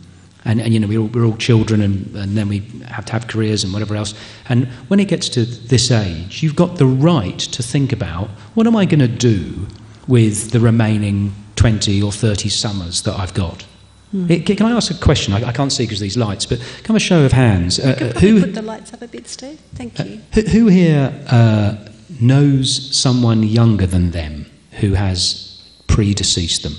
and, 0.45 0.61
and 0.61 0.75
you 0.75 0.81
know 0.81 0.87
we're 0.87 1.01
all, 1.01 1.09
we're 1.09 1.25
all 1.25 1.37
children 1.37 1.81
and, 1.81 2.15
and 2.17 2.37
then 2.37 2.49
we 2.49 2.61
have 2.87 3.05
to 3.07 3.13
have 3.13 3.29
careers 3.29 3.65
and 3.65 3.73
whatever 3.73 3.97
else. 3.97 4.15
And 4.49 4.67
when 4.89 5.01
it 5.01 5.09
gets 5.09 5.29
to 5.31 5.45
this 5.45 5.91
age 5.91 6.43
you've 6.43 6.57
got 6.57 6.77
the 6.77 6.87
right 6.87 7.39
to 7.39 7.63
think 7.63 7.93
about 7.93 8.29
what 8.55 8.67
am 8.67 8.77
i 8.77 8.85
going 8.85 9.01
to 9.01 9.09
do 9.09 9.67
with 10.09 10.51
the 10.51 10.61
remaining 10.61 11.35
20 11.57 12.03
or 12.03 12.13
30 12.13 12.49
summers 12.49 13.03
that 13.03 13.19
i've 13.19 13.35
got? 13.35 13.67
Mm. 14.15 14.31
it, 14.31 14.57
can 14.57 14.67
i 14.67 14.73
ask 14.73 14.91
a 14.91 15.05
question? 15.05 15.33
I, 15.33 15.49
I 15.49 15.53
can't 15.53 15.73
see 15.73 15.85
because 15.85 16.01
of 16.01 16.03
these 16.03 16.17
lights 16.17 16.47
but 16.47 16.61
come 16.83 16.97
a 16.97 17.01
show 17.01 17.25
of 17.25 17.33
hands. 17.33 17.79
Uh, 17.79 18.13
who 18.21 18.41
put 18.41 18.55
the 18.55 18.63
lights 18.63 18.93
up 18.93 19.03
a 19.03 19.09
bit 19.09 19.29
steve 19.29 19.61
thank 19.75 19.99
you. 19.99 20.21
uh, 20.21 20.35
who, 20.35 20.43
who, 20.43 20.67
here 20.67 21.25
uh, 21.29 21.77
knows 22.21 22.95
someone 22.95 23.43
younger 23.43 23.87
than 23.87 24.11
them 24.11 24.47
who 24.81 24.95
has 24.95 25.63
predeceased 25.87 26.63
them 26.63 26.75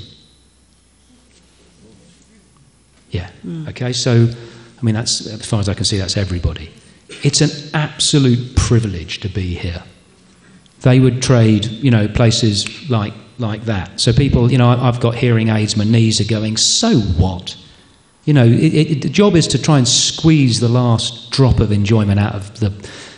yeah. 3.13 3.29
Mm. 3.46 3.70
Okay, 3.70 3.93
so, 3.93 4.27
I 4.79 4.82
mean, 4.82 4.96
that's, 4.96 5.25
as 5.27 5.46
far 5.46 5.60
as 5.60 5.70
I 5.70 5.74
can 5.74 5.86
see, 5.86 5.98
that's 5.98 6.17
everybody. 6.17 6.72
It's 7.24 7.41
an 7.41 7.51
absolute 7.74 8.55
privilege 8.55 9.20
to 9.22 9.29
be 9.29 9.53
here. 9.55 9.84
They 10.82 11.00
would 11.00 11.22
trade, 11.22 11.65
you 11.65 11.91
know, 11.91 12.08
places 12.08 12.89
like, 12.89 13.13
like 13.38 13.65
that. 13.65 14.00
So 14.00 14.12
people, 14.12 14.51
you 14.51 14.58
know, 14.58 14.67
I've 14.70 15.00
got 15.00 15.15
hearing 15.15 15.50
aids, 15.50 15.77
my 15.77 15.86
knees 15.86 16.20
are 16.20 16.29
going, 16.29 16.58
so 16.58 17.00
what? 17.00 17.55
You 18.25 18.34
know, 18.34 18.46
it, 18.46 18.74
it, 18.74 19.01
the 19.01 19.10
job 19.10 19.36
is 19.36 19.48
to 19.50 19.62
try 19.62 19.77
and 19.77 19.88
squeeze 19.88 20.60
the 20.60 20.70
last 20.70 21.32
drop 21.32 21.60
of 21.60 21.72
enjoyment 21.72 22.20
out 22.20 22.36
of 22.36 22.60
the, 22.60 22.74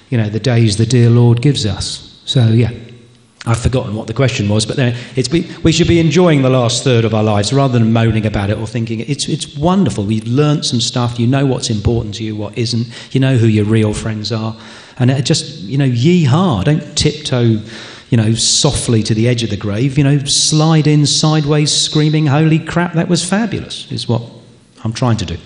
you 0.09 0.17
know, 0.17 0.29
the 0.29 0.39
days 0.39 0.77
the 0.77 0.85
dear 0.85 1.09
Lord 1.09 1.41
gives 1.41 1.65
us. 1.65 2.21
So, 2.25 2.47
yeah. 2.47 2.71
I've 3.47 3.59
forgotten 3.59 3.95
what 3.95 4.07
the 4.07 4.13
question 4.13 4.49
was, 4.49 4.65
but 4.65 4.79
it's 5.15 5.29
we 5.63 5.71
should 5.71 5.87
be 5.87 5.99
enjoying 5.99 6.41
the 6.41 6.49
last 6.49 6.83
third 6.83 7.05
of 7.05 7.13
our 7.13 7.23
lives 7.23 7.53
rather 7.53 7.77
than 7.77 7.93
moaning 7.93 8.25
about 8.25 8.49
it 8.49 8.57
or 8.57 8.65
thinking 8.65 9.01
it's, 9.01 9.29
it's 9.29 9.55
wonderful. 9.55 10.03
We've 10.03 10.25
learnt 10.25 10.65
some 10.65 10.81
stuff, 10.81 11.19
you 11.19 11.27
know 11.27 11.45
what's 11.45 11.69
important 11.69 12.15
to 12.15 12.23
you, 12.23 12.35
what 12.35 12.57
isn't, 12.57 12.87
you 13.13 13.19
know 13.19 13.37
who 13.37 13.45
your 13.45 13.65
real 13.65 13.93
friends 13.93 14.31
are. 14.31 14.57
And 14.97 15.23
just, 15.25 15.59
you 15.61 15.77
know, 15.77 15.85
yee 15.85 16.23
haw, 16.23 16.63
don't 16.63 16.97
tiptoe, 16.97 17.61
you 18.09 18.17
know, 18.17 18.33
softly 18.33 19.03
to 19.03 19.13
the 19.13 19.27
edge 19.27 19.43
of 19.43 19.49
the 19.49 19.57
grave, 19.57 19.97
you 19.97 20.03
know, 20.03 20.19
slide 20.19 20.87
in 20.87 21.05
sideways 21.05 21.71
screaming, 21.71 22.25
holy 22.27 22.59
crap, 22.59 22.93
that 22.93 23.09
was 23.09 23.27
fabulous, 23.27 23.91
is 23.91 24.07
what 24.07 24.23
I'm 24.83 24.93
trying 24.93 25.17
to 25.17 25.25
do. 25.25 25.37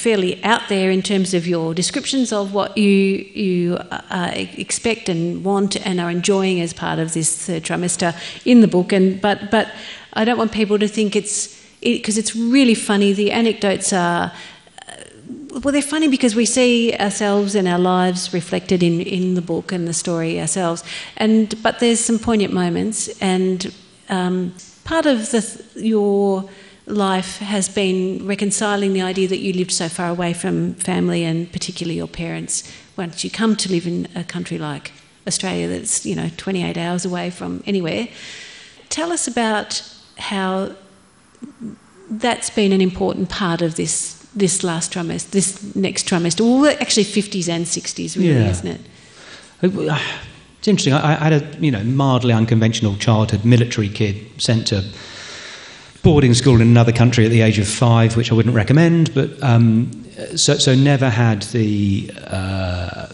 Fairly 0.00 0.42
out 0.44 0.68
there 0.68 0.90
in 0.90 1.02
terms 1.02 1.34
of 1.34 1.46
your 1.46 1.74
descriptions 1.74 2.32
of 2.32 2.52
what 2.52 2.76
you 2.76 2.90
you 3.34 3.76
uh, 3.90 4.30
expect 4.34 5.08
and 5.08 5.44
want 5.44 5.76
and 5.86 6.00
are 6.00 6.10
enjoying 6.10 6.60
as 6.60 6.72
part 6.72 6.98
of 6.98 7.12
this 7.12 7.46
third 7.46 7.62
trimester 7.62 8.14
in 8.44 8.60
the 8.60 8.68
book. 8.68 8.92
And 8.92 9.20
but 9.20 9.50
but 9.50 9.68
I 10.14 10.24
don't 10.24 10.38
want 10.38 10.52
people 10.52 10.78
to 10.78 10.88
think 10.88 11.14
it's 11.14 11.60
because 11.80 12.16
it, 12.16 12.20
it's 12.20 12.36
really 12.36 12.74
funny. 12.74 13.12
The 13.12 13.32
anecdotes 13.32 13.92
are. 13.92 14.32
Uh, 14.88 14.96
well, 15.62 15.72
they're 15.72 15.82
funny 15.82 16.08
because 16.08 16.36
we 16.36 16.46
see 16.46 16.94
ourselves 16.94 17.54
and 17.54 17.66
our 17.68 17.78
lives 17.78 18.32
reflected 18.32 18.82
in, 18.82 19.00
in 19.00 19.34
the 19.34 19.42
book 19.42 19.72
and 19.72 19.86
the 19.86 19.92
story 19.92 20.40
ourselves, 20.40 20.82
and 21.16 21.54
but 21.62 21.78
there's 21.78 22.00
some 22.00 22.18
poignant 22.18 22.52
moments, 22.52 23.08
and 23.20 23.72
um, 24.08 24.54
part 24.84 25.06
of 25.06 25.30
the 25.30 25.64
your 25.74 26.48
life 26.90 27.38
has 27.38 27.68
been 27.68 28.26
reconciling 28.26 28.92
the 28.92 29.02
idea 29.02 29.28
that 29.28 29.38
you 29.38 29.52
lived 29.52 29.72
so 29.72 29.88
far 29.88 30.08
away 30.08 30.32
from 30.32 30.74
family 30.74 31.24
and 31.24 31.50
particularly 31.52 31.96
your 31.96 32.08
parents 32.08 32.70
once 32.96 33.24
you 33.24 33.30
come 33.30 33.56
to 33.56 33.70
live 33.70 33.86
in 33.86 34.08
a 34.14 34.24
country 34.24 34.58
like 34.58 34.92
Australia 35.26 35.68
that's 35.68 36.04
you 36.04 36.14
know 36.14 36.30
28 36.36 36.76
hours 36.76 37.04
away 37.04 37.30
from 37.30 37.62
anywhere. 37.66 38.08
Tell 38.88 39.12
us 39.12 39.28
about 39.28 39.82
how 40.18 40.74
that's 42.10 42.50
been 42.50 42.72
an 42.72 42.80
important 42.80 43.28
part 43.28 43.62
of 43.62 43.76
this 43.76 44.16
this 44.34 44.62
last 44.62 44.92
trimester 44.92 45.30
this 45.30 45.74
next 45.76 46.08
trimester. 46.08 46.40
Well 46.40 46.76
actually 46.80 47.04
50s 47.04 47.48
and 47.48 47.64
60s 47.64 48.16
really 48.16 48.40
yeah. 48.40 48.50
isn't 48.50 48.66
it? 48.66 48.80
Uh, 49.62 50.00
it's 50.58 50.68
interesting. 50.68 50.92
I, 50.92 51.12
I 51.12 51.30
had 51.30 51.32
a 51.32 51.56
you 51.58 51.70
know 51.70 51.82
mildly 51.84 52.32
unconventional 52.32 52.96
childhood 52.96 53.44
military 53.44 53.88
kid 53.88 54.16
sent 54.38 54.66
to 54.68 54.84
boarding 56.02 56.34
school 56.34 56.56
in 56.56 56.62
another 56.62 56.92
country 56.92 57.24
at 57.24 57.30
the 57.30 57.42
age 57.42 57.58
of 57.58 57.68
five, 57.68 58.16
which 58.16 58.32
I 58.32 58.34
wouldn't 58.34 58.54
recommend, 58.54 59.12
but 59.14 59.42
um, 59.42 59.90
so, 60.36 60.56
so 60.56 60.74
never 60.74 61.08
had 61.10 61.42
the, 61.42 62.10
uh, 62.26 63.08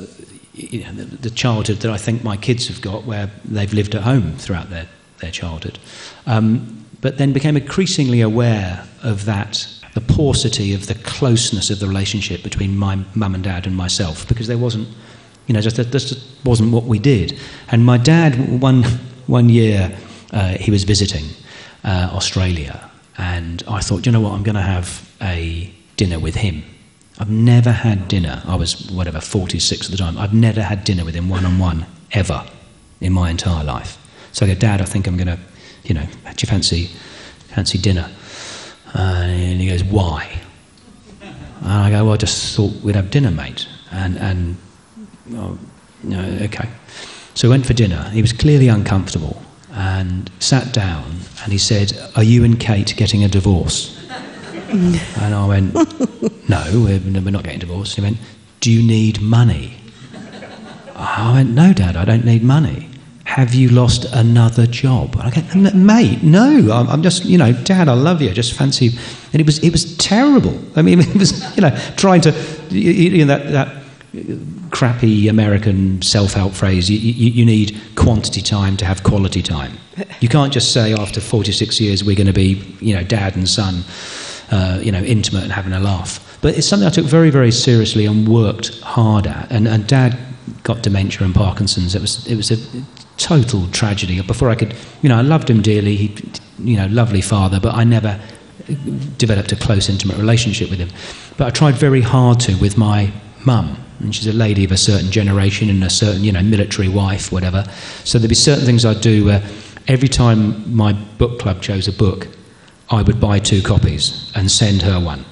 you 0.54 0.84
know, 0.84 0.92
the, 0.92 1.04
the, 1.04 1.30
childhood 1.30 1.78
that 1.78 1.90
I 1.90 1.96
think 1.96 2.22
my 2.22 2.36
kids 2.36 2.68
have 2.68 2.80
got, 2.80 3.04
where 3.04 3.30
they've 3.44 3.72
lived 3.72 3.94
at 3.94 4.02
home 4.02 4.36
throughout 4.36 4.70
their, 4.70 4.88
their 5.18 5.30
childhood. 5.30 5.78
Um, 6.26 6.84
but 7.00 7.18
then 7.18 7.32
became 7.32 7.56
increasingly 7.56 8.20
aware 8.20 8.86
of 9.02 9.24
that, 9.26 9.66
the 9.94 10.00
paucity 10.00 10.74
of 10.74 10.86
the 10.86 10.94
closeness 10.94 11.70
of 11.70 11.80
the 11.80 11.86
relationship 11.86 12.42
between 12.42 12.76
my 12.76 12.98
mum 13.14 13.34
and 13.34 13.44
dad 13.44 13.66
and 13.66 13.76
myself, 13.76 14.26
because 14.28 14.46
there 14.46 14.58
wasn't, 14.58 14.88
you 15.46 15.54
know, 15.54 15.60
just, 15.60 15.76
that 15.76 15.90
just 15.90 16.24
wasn't 16.44 16.72
what 16.72 16.84
we 16.84 16.98
did. 16.98 17.38
And 17.70 17.84
my 17.84 17.98
dad, 17.98 18.60
one, 18.60 18.84
one 19.26 19.48
year, 19.48 19.96
uh, 20.32 20.56
he 20.58 20.70
was 20.70 20.84
visiting 20.84 21.24
uh, 21.86 22.10
Australia, 22.12 22.90
and 23.16 23.62
I 23.68 23.80
thought, 23.80 24.04
you 24.04 24.12
know 24.12 24.20
what, 24.20 24.32
I'm 24.32 24.42
going 24.42 24.56
to 24.56 24.60
have 24.60 25.10
a 25.22 25.72
dinner 25.96 26.18
with 26.18 26.34
him. 26.34 26.64
I've 27.18 27.30
never 27.30 27.72
had 27.72 28.08
dinner. 28.08 28.42
I 28.44 28.56
was, 28.56 28.90
whatever, 28.90 29.20
46 29.20 29.86
at 29.86 29.90
the 29.90 29.96
time. 29.96 30.18
I've 30.18 30.34
never 30.34 30.62
had 30.62 30.84
dinner 30.84 31.04
with 31.04 31.14
him 31.14 31.28
one 31.28 31.46
on 31.46 31.58
one, 31.58 31.86
ever, 32.12 32.44
in 33.00 33.12
my 33.12 33.30
entire 33.30 33.64
life. 33.64 33.96
So 34.32 34.44
I 34.44 34.50
go, 34.50 34.54
Dad, 34.54 34.82
I 34.82 34.84
think 34.84 35.06
I'm 35.06 35.16
going 35.16 35.28
to, 35.28 35.38
you 35.84 35.94
know, 35.94 36.02
do 36.02 36.34
you 36.38 36.48
fancy, 36.48 36.90
fancy 37.54 37.78
dinner? 37.78 38.10
Uh, 38.94 38.98
and 38.98 39.60
he 39.60 39.68
goes, 39.68 39.82
Why? 39.82 40.40
And 41.22 41.68
I 41.68 41.90
go, 41.90 42.04
Well, 42.04 42.14
I 42.14 42.16
just 42.18 42.54
thought 42.54 42.72
we'd 42.82 42.96
have 42.96 43.10
dinner, 43.10 43.30
mate. 43.30 43.66
And, 43.90 44.18
and 44.18 44.56
oh, 45.32 45.58
okay. 46.12 46.68
So 47.34 47.48
we 47.48 47.50
went 47.50 47.66
for 47.66 47.72
dinner. 47.72 48.10
He 48.10 48.20
was 48.20 48.32
clearly 48.32 48.68
uncomfortable 48.68 49.42
and 49.70 50.30
sat 50.38 50.72
down 50.74 51.20
and 51.46 51.52
he 51.52 51.58
said, 51.60 51.92
Are 52.16 52.24
you 52.24 52.42
and 52.42 52.58
Kate 52.58 52.92
getting 52.96 53.22
a 53.22 53.28
divorce? 53.28 53.96
and 54.68 55.32
I 55.32 55.46
went, 55.46 55.74
No, 56.48 56.60
we're, 56.74 56.98
we're 56.98 57.30
not 57.30 57.44
getting 57.44 57.60
divorced. 57.60 57.94
He 57.94 58.02
went, 58.02 58.16
Do 58.58 58.68
you 58.68 58.84
need 58.84 59.20
money? 59.20 59.76
I 60.96 61.34
went, 61.34 61.50
No, 61.50 61.72
Dad, 61.72 61.94
I 61.94 62.04
don't 62.04 62.24
need 62.24 62.42
money. 62.42 62.88
Have 63.22 63.54
you 63.54 63.68
lost 63.68 64.06
another 64.12 64.66
job? 64.66 65.14
And 65.20 65.22
I 65.22 65.70
go, 65.70 65.70
Mate, 65.78 66.24
no, 66.24 66.72
I'm, 66.72 66.88
I'm 66.88 67.02
just, 67.04 67.24
you 67.24 67.38
know, 67.38 67.52
Dad, 67.52 67.88
I 67.88 67.94
love 67.94 68.20
you. 68.20 68.30
I 68.30 68.32
just 68.32 68.54
fancy. 68.54 68.88
And 69.32 69.40
it 69.40 69.46
was, 69.46 69.62
it 69.62 69.70
was 69.70 69.96
terrible. 69.98 70.60
I 70.74 70.82
mean, 70.82 70.98
it 71.02 71.14
was, 71.14 71.54
you 71.54 71.62
know, 71.62 71.78
trying 71.96 72.22
to, 72.22 72.32
you 72.70 73.24
know, 73.24 73.38
that, 73.38 73.52
that 73.52 73.85
crappy 74.70 75.28
American 75.28 76.00
self 76.02 76.32
help 76.32 76.52
phrase 76.52 76.90
you, 76.90 76.98
you, 76.98 77.30
you, 77.30 77.44
need 77.44 77.78
quantity 77.94 78.40
time 78.40 78.76
to 78.76 78.84
have 78.84 79.02
quality 79.02 79.42
time. 79.42 79.78
You 80.20 80.28
can't 80.28 80.52
just 80.52 80.72
say 80.72 80.94
after 80.94 81.20
46 81.20 81.80
years 81.80 82.02
we're 82.02 82.16
going 82.16 82.26
to 82.26 82.32
be, 82.32 82.62
you 82.80 82.94
know, 82.94 83.02
dad 83.02 83.36
and 83.36 83.48
son, 83.48 83.82
uh, 84.50 84.78
you 84.82 84.90
know, 84.90 85.02
intimate 85.02 85.42
and 85.42 85.52
having 85.52 85.72
a 85.72 85.80
laugh. 85.80 86.38
But 86.40 86.56
it's 86.56 86.66
something 86.66 86.86
I 86.86 86.90
took 86.90 87.04
very, 87.04 87.30
very 87.30 87.50
seriously 87.50 88.06
and 88.06 88.26
worked 88.26 88.78
hard 88.80 89.26
at. 89.26 89.50
And, 89.50 89.68
and 89.68 89.86
dad 89.86 90.18
got 90.62 90.82
dementia 90.82 91.24
and 91.24 91.34
Parkinson's. 91.34 91.94
It 91.94 92.00
was, 92.00 92.26
it 92.26 92.36
was 92.36 92.50
a 92.50 92.56
total 93.18 93.66
tragedy. 93.68 94.20
Before 94.22 94.48
I 94.48 94.54
could, 94.54 94.74
you 95.02 95.08
know, 95.08 95.16
I 95.16 95.22
loved 95.22 95.50
him 95.50 95.60
dearly. 95.62 95.96
He, 95.96 96.14
you 96.58 96.76
know, 96.76 96.86
lovely 96.86 97.20
father, 97.20 97.60
but 97.60 97.74
I 97.74 97.84
never 97.84 98.20
developed 99.18 99.52
a 99.52 99.56
close, 99.56 99.88
intimate 99.88 100.16
relationship 100.16 100.70
with 100.70 100.78
him. 100.78 100.88
But 101.36 101.46
I 101.46 101.50
tried 101.50 101.74
very 101.74 102.00
hard 102.00 102.40
to 102.40 102.56
with 102.56 102.76
my 102.78 103.12
mum 103.44 103.76
and 104.00 104.14
she's 104.14 104.26
a 104.26 104.32
lady 104.32 104.64
of 104.64 104.72
a 104.72 104.76
certain 104.76 105.10
generation 105.10 105.70
and 105.70 105.82
a 105.84 105.90
certain, 105.90 106.24
you 106.24 106.32
know, 106.32 106.42
military 106.42 106.88
wife, 106.88 107.32
whatever. 107.32 107.64
So 108.04 108.18
there'd 108.18 108.28
be 108.28 108.34
certain 108.34 108.64
things 108.64 108.84
I'd 108.84 109.00
do 109.00 109.24
where 109.24 109.42
every 109.88 110.08
time 110.08 110.74
my 110.74 110.92
book 110.92 111.38
club 111.38 111.62
chose 111.62 111.88
a 111.88 111.92
book, 111.92 112.28
I 112.90 113.02
would 113.02 113.20
buy 113.20 113.38
two 113.38 113.62
copies 113.62 114.30
and 114.34 114.50
send 114.50 114.82
her 114.82 115.00
one, 115.00 115.24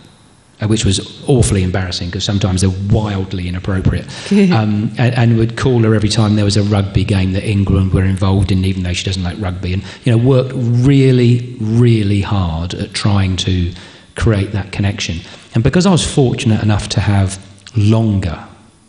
uh, 0.61 0.66
which 0.66 0.85
was 0.85 1.23
awfully 1.28 1.62
embarrassing 1.62 2.09
because 2.09 2.25
sometimes 2.25 2.62
they're 2.62 2.92
wildly 2.92 3.49
inappropriate. 3.49 4.06
um, 4.52 4.90
and, 4.99 5.14
and, 5.14 5.38
would 5.38 5.56
call 5.56 5.83
her 5.83 5.94
every 5.94 6.09
time 6.09 6.35
there 6.35 6.44
was 6.44 6.56
a 6.56 6.64
rugby 6.64 7.04
game 7.04 7.33
that 7.33 7.49
England 7.49 7.92
were 7.92 8.04
involved 8.04 8.50
in, 8.50 8.64
even 8.64 8.83
though 8.83 8.92
she 8.92 9.04
doesn't 9.04 9.23
like 9.23 9.38
rugby. 9.38 9.73
And, 9.73 9.85
you 10.04 10.16
know, 10.16 10.18
worked 10.18 10.52
really, 10.54 11.56
really 11.61 12.21
hard 12.21 12.75
at 12.75 12.92
trying 12.92 13.37
to 13.38 13.73
create 14.16 14.52
that 14.52 14.73
connection. 14.73 15.21
And 15.54 15.62
because 15.62 15.87
I 15.87 15.90
was 15.90 16.04
fortunate 16.04 16.62
enough 16.62 16.88
to 16.90 17.00
have 17.00 17.38
longer 17.76 18.44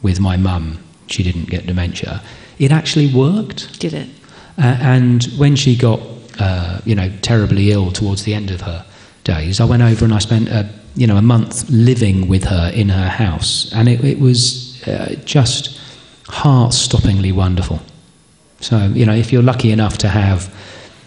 with 0.06 0.20
my 0.20 0.38
mum, 0.38 0.63
she 1.08 1.22
didn't 1.28 1.48
get 1.50 1.62
dementia, 1.65 2.22
it 2.65 2.72
actually 2.72 3.10
worked. 3.26 3.62
Did 3.80 3.94
it? 3.94 4.10
Uh, 4.58 4.78
and 4.96 5.24
when 5.41 5.56
she 5.56 5.76
got, 5.76 6.00
uh, 6.39 6.80
you 6.89 6.96
know, 7.00 7.10
terribly 7.22 7.72
ill 7.76 7.91
towards 7.91 8.22
the 8.24 8.34
end 8.39 8.52
of 8.52 8.62
her 8.62 8.86
days, 9.24 9.60
I 9.60 9.65
went 9.65 9.84
over 9.84 10.06
and 10.06 10.13
I 10.13 10.20
spent, 10.20 10.48
a, 10.50 10.62
you 10.96 11.08
know, 11.08 11.18
a 11.18 11.22
month 11.22 11.70
living 11.70 12.30
with 12.30 12.44
her 12.46 12.72
in 12.82 12.89
her 12.89 13.10
house, 13.10 13.74
and 13.74 13.89
it, 13.89 14.00
it 14.04 14.20
was 14.20 14.38
uh, 14.88 15.15
just 15.26 15.62
heart-stoppingly 16.28 17.34
wonderful. 17.34 17.80
So, 18.60 18.78
you 19.00 19.06
know, 19.06 19.15
if 19.24 19.32
you're 19.32 19.48
lucky 19.54 19.72
enough 19.72 19.98
to 19.98 20.08
have, 20.08 20.39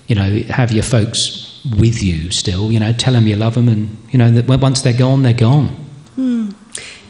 you 0.09 0.17
know, 0.17 0.43
have 0.49 0.71
your 0.73 0.85
folks 0.85 1.45
with 1.79 2.03
you 2.03 2.31
still, 2.31 2.71
you 2.73 2.81
know, 2.81 2.93
tell 2.93 3.15
them 3.15 3.27
you 3.27 3.37
love 3.37 3.55
them, 3.55 3.69
and 3.69 3.89
you 4.13 4.19
know 4.19 4.31
that 4.31 4.61
once 4.61 4.83
they're 4.83 5.01
gone, 5.07 5.23
they're 5.23 5.43
gone. 5.51 5.69
Hmm. 6.15 6.51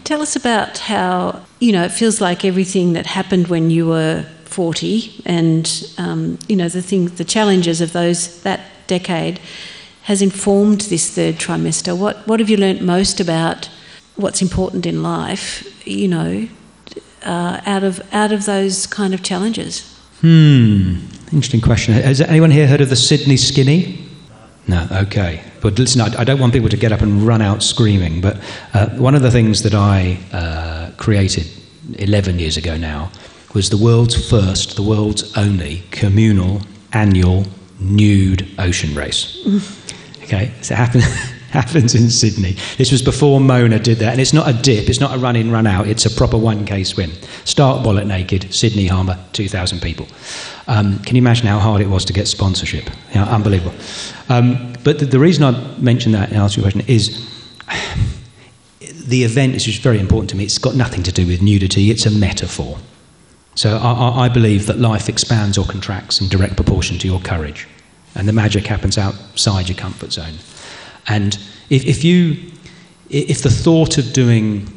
Tell 0.04 0.20
us 0.22 0.36
about 0.36 0.78
how, 0.78 1.44
you 1.60 1.72
know, 1.72 1.84
it 1.84 1.92
feels 1.92 2.20
like 2.20 2.44
everything 2.44 2.92
that 2.92 3.06
happened 3.06 3.48
when 3.48 3.70
you 3.70 3.86
were 3.86 4.24
40 4.44 5.22
and, 5.26 5.92
um, 5.98 6.38
you 6.48 6.56
know, 6.56 6.68
the 6.68 6.82
things, 6.82 7.12
the 7.12 7.24
challenges 7.24 7.80
of 7.80 7.92
those, 7.92 8.42
that 8.42 8.60
decade 8.86 9.40
has 10.02 10.22
informed 10.22 10.82
this 10.82 11.14
third 11.14 11.36
trimester. 11.36 11.96
What, 11.96 12.26
what 12.26 12.40
have 12.40 12.48
you 12.48 12.56
learnt 12.56 12.80
most 12.80 13.20
about 13.20 13.68
what's 14.16 14.40
important 14.40 14.86
in 14.86 15.02
life, 15.02 15.86
you 15.86 16.08
know, 16.08 16.48
uh, 17.24 17.60
out, 17.66 17.84
of, 17.84 18.00
out 18.12 18.32
of 18.32 18.46
those 18.46 18.86
kind 18.86 19.12
of 19.12 19.22
challenges? 19.22 19.94
Hmm, 20.20 20.96
interesting 21.32 21.60
question. 21.60 21.94
Has 21.94 22.20
anyone 22.20 22.50
here 22.50 22.66
heard 22.66 22.80
of 22.80 22.88
the 22.88 22.96
Sydney 22.96 23.36
Skinny? 23.36 24.04
No, 24.66 24.86
okay. 24.92 25.42
But 25.60 25.78
listen, 25.78 26.00
I, 26.00 26.24
don't 26.24 26.38
want 26.38 26.52
people 26.52 26.68
to 26.68 26.76
get 26.76 26.92
up 26.92 27.00
and 27.00 27.22
run 27.22 27.40
out 27.40 27.62
screaming. 27.62 28.20
But 28.20 28.38
uh, 28.74 28.88
one 28.90 29.14
of 29.14 29.22
the 29.22 29.30
things 29.30 29.62
that 29.62 29.74
I 29.74 30.18
uh, 30.32 30.87
created 30.98 31.46
11 31.98 32.38
years 32.38 32.56
ago 32.56 32.76
now 32.76 33.10
was 33.54 33.70
the 33.70 33.76
world's 33.76 34.28
first, 34.28 34.76
the 34.76 34.82
world's 34.82 35.36
only 35.36 35.82
communal 35.90 36.60
annual 36.92 37.44
nude 37.80 38.46
ocean 38.58 38.94
race. 38.94 39.38
Okay, 40.28 40.52
so 40.60 40.74
it 40.74 40.76
happened, 40.76 41.02
happens 41.52 41.94
in 41.94 42.10
Sydney. 42.10 42.54
This 42.76 42.92
was 42.92 43.00
before 43.00 43.40
Mona 43.40 43.78
did 43.78 43.96
that, 44.00 44.12
and 44.12 44.20
it's 44.20 44.34
not 44.34 44.46
a 44.46 44.52
dip, 44.52 44.90
it's 44.90 45.00
not 45.00 45.16
a 45.16 45.18
run 45.18 45.36
in, 45.36 45.50
run 45.50 45.66
out, 45.66 45.86
it's 45.86 46.04
a 46.04 46.10
proper 46.10 46.36
1K 46.36 46.84
swim. 46.84 47.10
Start 47.46 47.82
wallet 47.82 48.06
naked, 48.06 48.52
Sydney 48.52 48.86
Harbour, 48.86 49.18
2,000 49.32 49.80
people. 49.80 50.06
Um, 50.66 50.98
can 50.98 51.16
you 51.16 51.22
imagine 51.22 51.46
how 51.46 51.58
hard 51.58 51.80
it 51.80 51.88
was 51.88 52.04
to 52.04 52.12
get 52.12 52.28
sponsorship? 52.28 52.90
You 53.14 53.22
know, 53.22 53.24
unbelievable. 53.24 53.74
Um, 54.28 54.74
but 54.84 54.98
the, 54.98 55.06
the, 55.06 55.18
reason 55.18 55.44
I 55.44 55.78
mention 55.78 56.12
that 56.12 56.28
and 56.28 56.36
asked 56.36 56.58
you 56.58 56.62
a 56.62 56.64
question 56.64 56.82
is 56.86 57.26
the 59.08 59.24
event 59.24 59.54
is 59.54 59.78
very 59.78 59.98
important 59.98 60.28
to 60.30 60.36
me. 60.36 60.44
It's 60.44 60.58
got 60.58 60.74
nothing 60.74 61.02
to 61.04 61.12
do 61.12 61.26
with 61.26 61.40
nudity, 61.40 61.90
it's 61.90 62.06
a 62.06 62.10
metaphor. 62.10 62.78
So 63.54 63.76
I, 63.76 64.26
I 64.26 64.28
believe 64.28 64.66
that 64.66 64.78
life 64.78 65.08
expands 65.08 65.58
or 65.58 65.64
contracts 65.64 66.20
in 66.20 66.28
direct 66.28 66.54
proportion 66.54 66.98
to 66.98 67.08
your 67.08 67.20
courage. 67.20 67.66
And 68.14 68.28
the 68.28 68.32
magic 68.32 68.66
happens 68.66 68.98
outside 68.98 69.68
your 69.68 69.76
comfort 69.76 70.12
zone. 70.12 70.34
And 71.08 71.36
if, 71.70 71.84
if 71.84 72.04
you, 72.04 72.36
if 73.10 73.42
the 73.42 73.50
thought 73.50 73.98
of 73.98 74.12
doing 74.12 74.68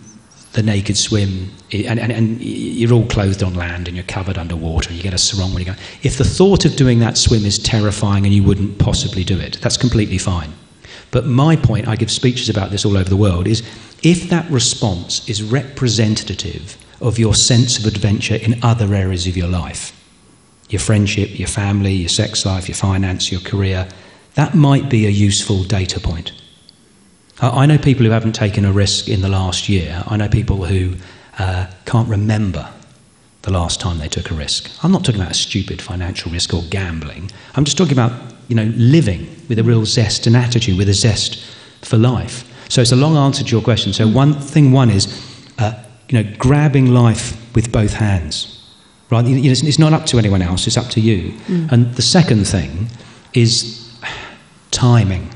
the 0.53 0.63
naked 0.63 0.97
swim, 0.97 1.51
and, 1.71 1.99
and, 1.99 2.11
and, 2.11 2.41
you're 2.41 2.91
all 2.91 3.05
clothed 3.05 3.43
on 3.43 3.53
land 3.53 3.87
and 3.87 3.95
you're 3.95 4.05
covered 4.05 4.37
underwater, 4.37 4.93
you 4.93 5.03
get 5.03 5.13
a 5.13 5.17
sarong 5.17 5.53
when 5.53 5.63
you 5.63 5.65
go. 5.65 5.77
If 6.03 6.17
the 6.17 6.25
thought 6.25 6.65
of 6.65 6.75
doing 6.75 6.99
that 6.99 7.17
swim 7.17 7.45
is 7.45 7.59
terrifying 7.59 8.25
and 8.25 8.33
you 8.33 8.43
wouldn't 8.43 8.77
possibly 8.77 9.23
do 9.23 9.39
it, 9.39 9.59
that's 9.61 9.77
completely 9.77 10.17
fine. 10.17 10.53
But 11.11 11.25
my 11.25 11.55
point, 11.55 11.87
I 11.87 11.95
give 11.95 12.09
speeches 12.09 12.49
about 12.49 12.71
this 12.71 12.85
all 12.85 12.97
over 12.97 13.09
the 13.09 13.17
world, 13.17 13.47
is 13.47 13.63
if 14.01 14.29
that 14.29 14.49
response 14.49 15.27
is 15.29 15.43
representative 15.43 16.77
of 17.01 17.19
your 17.19 17.35
sense 17.35 17.77
of 17.77 17.85
adventure 17.85 18.35
in 18.35 18.63
other 18.63 18.93
areas 18.93 19.27
of 19.27 19.35
your 19.35 19.47
life, 19.47 19.91
your 20.69 20.79
friendship, 20.79 21.37
your 21.37 21.47
family, 21.47 21.93
your 21.93 22.09
sex 22.09 22.45
life, 22.45 22.67
your 22.67 22.75
finance, 22.75 23.31
your 23.31 23.41
career, 23.41 23.87
that 24.35 24.55
might 24.55 24.89
be 24.89 25.05
a 25.05 25.09
useful 25.09 25.63
data 25.63 25.99
point. 25.99 26.31
I 27.41 27.65
know 27.65 27.77
people 27.77 28.05
who 28.05 28.11
haven't 28.11 28.33
taken 28.33 28.65
a 28.65 28.71
risk 28.71 29.09
in 29.09 29.21
the 29.21 29.29
last 29.29 29.67
year. 29.67 30.03
I 30.07 30.15
know 30.15 30.29
people 30.29 30.65
who 30.65 30.93
uh, 31.39 31.67
can't 31.85 32.07
remember 32.07 32.71
the 33.41 33.51
last 33.51 33.81
time 33.81 33.97
they 33.97 34.07
took 34.07 34.29
a 34.29 34.35
risk. 34.35 34.71
I'm 34.83 34.91
not 34.91 35.03
talking 35.03 35.19
about 35.19 35.31
a 35.31 35.35
stupid 35.35 35.81
financial 35.81 36.31
risk 36.31 36.53
or 36.53 36.61
gambling. 36.69 37.31
I'm 37.55 37.65
just 37.65 37.77
talking 37.77 37.93
about 37.93 38.11
you 38.51 38.55
know 38.55 38.69
living 38.75 39.33
with 39.47 39.59
a 39.59 39.63
real 39.63 39.85
zest 39.85 40.27
and 40.27 40.35
attitude, 40.35 40.77
with 40.77 40.89
a 40.89 40.93
zest 40.93 41.41
for 41.81 41.97
life. 41.97 42.43
So 42.69 42.81
it's 42.81 42.91
a 42.91 42.97
long 42.97 43.15
answer 43.15 43.45
to 43.45 43.49
your 43.49 43.61
question. 43.61 43.93
So 43.93 44.05
one 44.07 44.33
thing 44.33 44.73
one 44.73 44.89
is 44.89 45.07
uh, 45.57 45.81
you 46.09 46.21
know 46.21 46.35
grabbing 46.37 46.87
life 46.87 47.25
with 47.55 47.71
both 47.71 47.93
hands. 47.93 48.57
Right? 49.09 49.25
It's 49.25 49.79
not 49.79 49.93
up 49.93 50.05
to 50.07 50.17
anyone 50.17 50.41
else. 50.41 50.67
It's 50.67 50.77
up 50.77 50.89
to 50.91 51.01
you. 51.01 51.31
Mm. 51.47 51.71
And 51.71 51.95
the 51.95 52.01
second 52.01 52.45
thing 52.45 52.87
is 53.33 53.89
timing. 54.71 55.29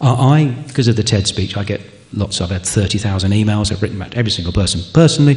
I, 0.00 0.46
because 0.66 0.88
of 0.88 0.96
the 0.96 1.02
TED 1.02 1.26
speech, 1.26 1.56
I 1.56 1.64
get 1.64 1.80
lots. 2.12 2.40
I've 2.40 2.50
had 2.50 2.64
30,000 2.64 3.30
emails. 3.30 3.70
I've 3.70 3.82
written 3.82 3.98
back 3.98 4.12
to 4.12 4.16
every 4.16 4.30
single 4.30 4.52
person 4.52 4.80
personally. 4.94 5.36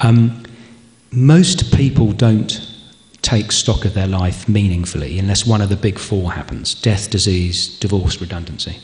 Um, 0.00 0.44
most 1.10 1.76
people 1.76 2.12
don't 2.12 2.75
take 3.26 3.50
stock 3.50 3.84
of 3.84 3.92
their 3.92 4.06
life 4.06 4.48
meaningfully 4.48 5.18
unless 5.18 5.44
one 5.44 5.60
of 5.60 5.68
the 5.68 5.76
big 5.76 5.98
four 5.98 6.32
happens 6.32 6.74
death, 6.80 7.10
disease, 7.10 7.76
divorce, 7.80 8.20
redundancy. 8.20 8.78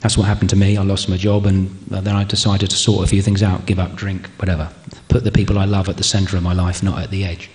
That's 0.00 0.16
what 0.16 0.26
happened 0.26 0.50
to 0.50 0.56
me. 0.56 0.76
I 0.76 0.82
lost 0.82 1.08
my 1.08 1.16
job, 1.16 1.46
and 1.46 1.68
then 1.88 2.16
I 2.16 2.24
decided 2.24 2.70
to 2.70 2.76
sort 2.76 3.04
a 3.04 3.06
few 3.06 3.22
things 3.22 3.42
out 3.42 3.66
give 3.66 3.78
up 3.78 3.94
drink, 3.94 4.26
whatever. 4.38 4.68
Put 5.08 5.22
the 5.22 5.30
people 5.30 5.58
I 5.58 5.66
love 5.66 5.88
at 5.88 5.96
the 5.96 6.02
centre 6.02 6.36
of 6.36 6.42
my 6.42 6.54
life, 6.54 6.82
not 6.82 6.98
at 7.00 7.10
the 7.10 7.24
edge. 7.24 7.50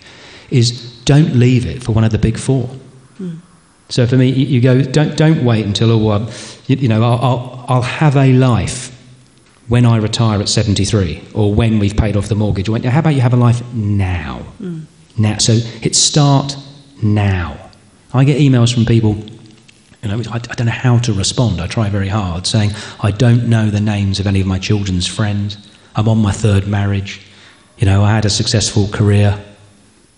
Is 0.49 1.01
don't 1.03 1.35
leave 1.35 1.65
it 1.65 1.83
for 1.83 1.91
one 1.91 2.05
of 2.05 2.11
the 2.11 2.19
big 2.19 2.37
four. 2.37 2.69
Mm. 3.19 3.39
So 3.89 4.05
for 4.05 4.15
me, 4.17 4.29
you, 4.29 4.61
go, 4.61 4.81
don't, 4.81 5.17
don't 5.17 5.43
wait 5.43 5.65
until, 5.65 5.91
oh, 5.91 6.11
um, 6.11 6.29
you, 6.67 6.75
you, 6.75 6.87
know, 6.87 7.03
I'll, 7.03 7.19
I'll, 7.19 7.65
I'll, 7.67 7.81
have 7.81 8.15
a 8.15 8.33
life 8.33 8.93
when 9.67 9.85
I 9.85 9.97
retire 9.97 10.39
at 10.41 10.49
73 10.49 11.23
or 11.33 11.53
when 11.53 11.79
we've 11.79 11.95
paid 11.95 12.15
off 12.17 12.27
the 12.27 12.35
mortgage. 12.35 12.67
How 12.67 12.99
about 12.99 13.15
you 13.15 13.21
have 13.21 13.33
a 13.33 13.37
life 13.37 13.61
now? 13.73 14.45
Mm. 14.61 14.85
Now. 15.17 15.37
So 15.37 15.53
hit 15.53 15.95
start 15.95 16.55
now. 17.01 17.57
I 18.13 18.23
get 18.23 18.39
emails 18.39 18.73
from 18.73 18.85
people 18.85 19.15
you 20.03 20.09
know, 20.09 20.31
I, 20.31 20.35
I, 20.35 20.39
don't 20.39 20.67
know 20.67 20.71
how 20.71 20.99
to 20.99 21.13
respond. 21.13 21.59
I 21.59 21.67
try 21.67 21.89
very 21.89 22.07
hard, 22.07 22.45
saying, 22.45 22.71
I 23.01 23.11
don't 23.11 23.49
know 23.49 23.69
the 23.69 23.81
names 23.81 24.19
of 24.19 24.27
any 24.27 24.39
of 24.39 24.47
my 24.47 24.59
children's 24.59 25.07
friends. 25.07 25.57
I'm 25.95 26.07
on 26.07 26.19
my 26.19 26.31
third 26.31 26.67
marriage. 26.67 27.21
You 27.77 27.85
know, 27.85 28.03
I 28.03 28.13
had 28.13 28.25
a 28.25 28.29
successful 28.29 28.87
career. 28.87 29.43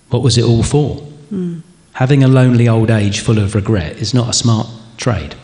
What 0.09 0.21
was 0.21 0.38
it 0.38 0.43
all 0.43 0.63
for? 0.63 0.97
Mm. 1.31 1.62
Having 1.93 2.23
a 2.23 2.27
lonely 2.27 2.67
old 2.67 2.91
age 2.91 3.21
full 3.21 3.39
of 3.39 3.55
regret 3.55 3.97
is 3.97 4.13
not 4.13 4.29
a 4.29 4.33
smart 4.33 4.67
trade. 4.97 5.35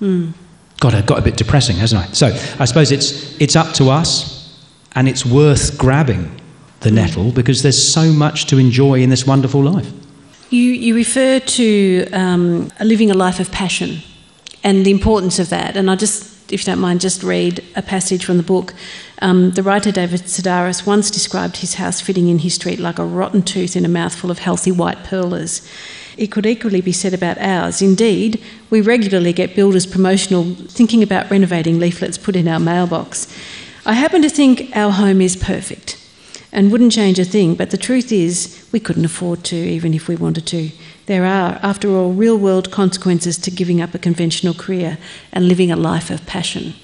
Mm. 0.00 0.32
God, 0.80 0.94
it 0.94 1.06
got 1.06 1.18
a 1.18 1.22
bit 1.22 1.36
depressing, 1.36 1.76
hasn't 1.76 2.02
I? 2.02 2.12
So 2.12 2.26
I 2.58 2.64
suppose 2.64 2.92
it's, 2.92 3.38
it's 3.40 3.56
up 3.56 3.74
to 3.74 3.90
us, 3.90 4.58
and 4.94 5.08
it's 5.08 5.26
worth 5.26 5.76
grabbing 5.76 6.40
the 6.84 6.90
nettle 6.90 7.32
because 7.32 7.62
there's 7.62 7.82
so 7.82 8.12
much 8.12 8.46
to 8.46 8.58
enjoy 8.58 9.02
in 9.02 9.10
this 9.10 9.26
wonderful 9.26 9.62
life. 9.62 9.90
You, 10.50 10.70
you 10.70 10.94
refer 10.94 11.40
to 11.40 12.06
um, 12.12 12.70
living 12.80 13.10
a 13.10 13.14
life 13.14 13.40
of 13.40 13.50
passion 13.50 13.98
and 14.62 14.86
the 14.86 14.92
importance 14.92 15.38
of 15.40 15.48
that. 15.48 15.76
And 15.76 15.90
I 15.90 15.96
just, 15.96 16.52
if 16.52 16.60
you 16.60 16.66
don't 16.66 16.80
mind, 16.80 17.00
just 17.00 17.22
read 17.24 17.64
a 17.74 17.82
passage 17.82 18.24
from 18.24 18.36
the 18.36 18.42
book. 18.42 18.74
Um, 19.20 19.50
the 19.52 19.62
writer 19.62 19.90
David 19.90 20.20
Sedaris 20.20 20.86
once 20.86 21.10
described 21.10 21.56
his 21.56 21.74
house 21.74 22.00
fitting 22.00 22.28
in 22.28 22.38
his 22.40 22.54
street 22.54 22.78
like 22.78 22.98
a 22.98 23.04
rotten 23.04 23.42
tooth 23.42 23.74
in 23.74 23.84
a 23.84 23.88
mouthful 23.88 24.30
of 24.30 24.38
healthy 24.38 24.70
white 24.70 25.02
pearlers. 25.02 25.66
It 26.16 26.30
could 26.30 26.46
equally 26.46 26.82
be 26.82 26.92
said 26.92 27.14
about 27.14 27.38
ours. 27.38 27.82
Indeed, 27.82 28.40
we 28.70 28.80
regularly 28.80 29.32
get 29.32 29.56
builders' 29.56 29.86
promotional 29.86 30.44
thinking 30.68 31.02
about 31.02 31.30
renovating 31.30 31.80
leaflets 31.80 32.18
put 32.18 32.36
in 32.36 32.46
our 32.46 32.60
mailbox. 32.60 33.26
I 33.84 33.94
happen 33.94 34.22
to 34.22 34.28
think 34.28 34.70
our 34.76 34.92
home 34.92 35.20
is 35.20 35.34
perfect 35.34 36.03
and 36.54 36.70
wouldn't 36.70 36.92
change 36.92 37.18
a 37.18 37.24
thing. 37.24 37.56
But 37.56 37.70
the 37.70 37.76
truth 37.76 38.12
is, 38.12 38.66
we 38.72 38.80
couldn't 38.80 39.04
afford 39.04 39.44
to, 39.44 39.56
even 39.56 39.92
if 39.92 40.08
we 40.08 40.16
wanted 40.16 40.46
to. 40.46 40.70
There 41.06 41.24
are, 41.24 41.58
after 41.62 41.90
all, 41.90 42.12
real 42.12 42.38
world 42.38 42.70
consequences 42.70 43.36
to 43.38 43.50
giving 43.50 43.82
up 43.82 43.92
a 43.92 43.98
conventional 43.98 44.54
career 44.54 44.96
and 45.32 45.48
living 45.48 45.70
a 45.70 45.76
life 45.76 46.10
of 46.10 46.24
passion. 46.26 46.74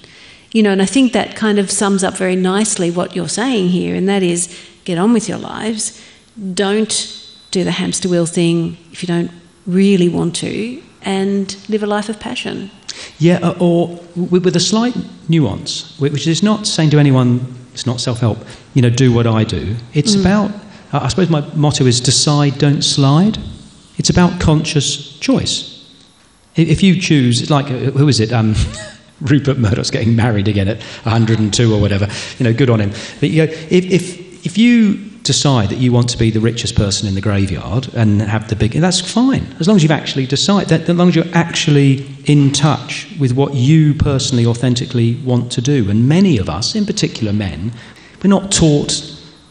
You 0.51 0.61
know, 0.61 0.71
and 0.71 0.81
I 0.81 0.85
think 0.85 1.13
that 1.13 1.37
kind 1.37 1.57
of 1.57 1.71
sums 1.71 2.03
up 2.03 2.17
very 2.17 2.35
nicely 2.35 2.91
what 2.91 3.15
you're 3.15 3.29
saying 3.29 3.69
here, 3.69 3.95
and 3.95 4.07
that 4.09 4.21
is 4.21 4.55
get 4.83 4.97
on 4.97 5.13
with 5.13 5.29
your 5.29 5.37
lives. 5.37 5.99
Don't 6.53 7.17
do 7.51 7.63
the 7.63 7.71
hamster 7.71 8.09
wheel 8.09 8.25
thing 8.25 8.77
if 8.91 9.01
you 9.01 9.07
don't 9.07 9.31
really 9.65 10.09
want 10.09 10.35
to, 10.35 10.81
and 11.03 11.55
live 11.69 11.81
a 11.81 11.87
life 11.87 12.09
of 12.09 12.19
passion. 12.19 12.69
Yeah, 13.19 13.55
or 13.59 13.99
with 14.15 14.53
a 14.55 14.59
slight 14.59 14.95
nuance, 15.29 15.97
which 15.97 16.27
is 16.27 16.43
not 16.43 16.67
saying 16.67 16.89
to 16.89 16.99
anyone 16.99 17.60
it's 17.73 17.85
not 17.85 17.99
self 17.99 18.19
help, 18.19 18.39
you 18.73 18.81
know, 18.81 18.89
do 18.89 19.11
what 19.13 19.27
I 19.27 19.43
do. 19.43 19.75
It's 19.93 20.15
mm. 20.15 20.21
about, 20.21 20.51
I 20.93 21.07
suppose 21.07 21.29
my 21.29 21.41
motto 21.55 21.85
is 21.85 21.99
decide, 21.99 22.57
don't 22.57 22.81
slide. 22.81 23.37
It's 23.97 24.09
about 24.09 24.39
conscious 24.39 25.17
choice. 25.19 25.69
If 26.55 26.83
you 26.83 26.99
choose, 26.99 27.49
like, 27.49 27.65
uh, 27.67 27.91
who 27.91 28.07
is 28.07 28.19
it? 28.19 28.33
Um, 28.33 28.55
Rupert 29.21 29.59
Murdoch's 29.59 29.91
getting 29.91 30.15
married 30.15 30.47
again 30.47 30.67
at 30.67 30.81
102 31.03 31.73
or 31.73 31.79
whatever. 31.79 32.07
You 32.39 32.45
know, 32.45 32.53
good 32.53 32.69
on 32.69 32.79
him. 32.79 32.89
But 33.19 33.29
you 33.29 33.45
know, 33.45 33.51
if, 33.51 33.85
if, 33.85 34.45
if 34.45 34.57
you 34.57 35.10
decide 35.23 35.69
that 35.69 35.77
you 35.77 35.91
want 35.91 36.09
to 36.09 36.17
be 36.17 36.31
the 36.31 36.39
richest 36.39 36.75
person 36.75 37.07
in 37.07 37.15
the 37.15 37.21
graveyard 37.21 37.87
and 37.93 38.21
have 38.21 38.49
the 38.49 38.55
big, 38.55 38.71
that's 38.73 38.99
fine. 38.99 39.55
As 39.59 39.67
long 39.67 39.75
as 39.75 39.83
you've 39.83 39.91
actually 39.91 40.25
decided, 40.25 40.69
that, 40.69 40.89
as 40.89 40.95
long 40.95 41.09
as 41.09 41.15
you're 41.15 41.25
actually 41.33 42.07
in 42.25 42.51
touch 42.51 43.07
with 43.19 43.33
what 43.33 43.53
you 43.53 43.93
personally, 43.93 44.45
authentically 44.45 45.15
want 45.23 45.51
to 45.53 45.61
do. 45.61 45.89
And 45.89 46.09
many 46.09 46.37
of 46.37 46.49
us, 46.49 46.75
in 46.75 46.85
particular 46.85 47.33
men, 47.33 47.71
we're 48.23 48.29
not 48.29 48.51
taught 48.51 48.93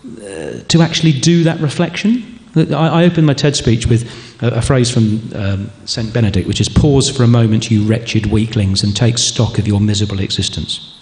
uh, 0.04 0.62
to 0.68 0.82
actually 0.82 1.12
do 1.12 1.44
that 1.44 1.60
reflection. 1.60 2.38
I, 2.56 2.62
I 2.72 3.04
opened 3.04 3.26
my 3.26 3.34
TED 3.34 3.54
speech 3.54 3.86
with 3.86 4.10
a, 4.42 4.56
a 4.56 4.62
phrase 4.62 4.90
from 4.90 5.20
um, 5.34 5.70
St. 5.84 6.12
Benedict, 6.12 6.48
which 6.48 6.60
is 6.60 6.68
pause 6.68 7.08
for 7.08 7.22
a 7.22 7.28
moment, 7.28 7.70
you 7.70 7.84
wretched 7.84 8.26
weaklings, 8.26 8.82
and 8.82 8.96
take 8.96 9.18
stock 9.18 9.58
of 9.58 9.68
your 9.68 9.80
miserable 9.80 10.20
existence. 10.20 10.98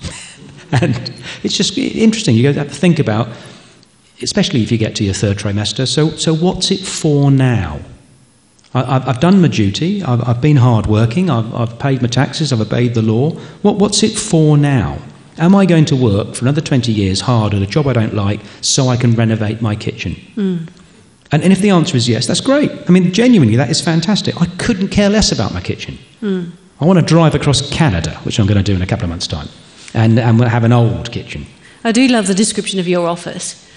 and 0.73 1.11
it's 1.43 1.57
just 1.57 1.77
interesting. 1.79 2.35
You 2.35 2.53
to 2.53 2.65
think 2.65 2.99
about 2.99 3.29
especially 4.23 4.63
if 4.63 4.73
you 4.73 4.79
get 4.79 4.97
to 4.97 5.05
your 5.05 5.15
third 5.15 5.39
trimester. 5.39 5.87
So, 5.87 6.11
so 6.11 6.35
what's 6.35 6.71
it 6.71 6.81
for 6.81 7.31
now? 7.31 7.81
I, 8.75 8.99
have 9.01 9.21
done 9.21 9.41
my 9.41 9.49
duty, 9.49 10.03
I've, 10.03 10.27
I've 10.29 10.41
been 10.43 10.57
hardworking, 10.57 11.31
I've, 11.31 11.55
I've 11.55 11.79
paid 11.79 12.03
my 12.03 12.09
taxes, 12.09 12.53
I've 12.53 12.61
obeyed 12.61 12.95
the 12.95 13.03
law. 13.03 13.31
What, 13.63 13.77
what's 13.77 14.03
it 14.03 14.17
for 14.17 14.59
now? 14.59 14.99
Am 15.39 15.55
I 15.55 15.65
going 15.65 15.87
to 15.87 15.97
work 15.97 16.35
for 16.35 16.45
another 16.45 16.61
20 16.61 16.93
years 16.93 17.21
hard 17.21 17.55
at 17.55 17.63
a 17.63 17.67
job 17.67 17.87
I 17.87 17.95
don't 17.95 18.15
like 18.15 18.41
so 18.61 18.89
I 18.89 18.97
can 18.97 19.13
renovate 19.13 19.63
my 19.63 19.75
kitchen? 19.75 20.17
Mm. 20.37 20.69
And, 21.33 21.43
and, 21.43 21.53
if 21.53 21.61
the 21.61 21.71
answer 21.71 21.97
is 21.97 22.09
yes, 22.09 22.27
that's 22.27 22.41
great. 22.41 22.71
I 22.71 22.91
mean, 22.91 23.13
genuinely, 23.13 23.57
that 23.57 23.71
is 23.71 23.81
fantastic. 23.81 24.41
I 24.41 24.47
couldn't 24.59 24.89
care 24.89 25.09
less 25.09 25.33
about 25.33 25.55
my 25.55 25.61
kitchen. 25.61 25.99
Mm. 26.21 26.51
I 26.81 26.85
want 26.85 26.99
to 26.99 27.05
drive 27.05 27.35
across 27.35 27.69
Canada, 27.71 28.15
which 28.23 28.39
I'm 28.39 28.47
going 28.47 28.59
to 28.59 28.63
do 28.63 28.75
in 28.75 28.83
a 28.83 28.87
couple 28.87 29.05
of 29.05 29.11
months' 29.11 29.27
time, 29.27 29.49
and, 29.95 30.19
and 30.19 30.41
have 30.41 30.65
an 30.65 30.73
old 30.73 31.11
kitchen. 31.11 31.47
I 31.85 31.93
do 31.93 32.07
love 32.09 32.27
the 32.27 32.35
description 32.35 32.81
of 32.81 32.89
your 32.89 33.09
office. 33.09 33.68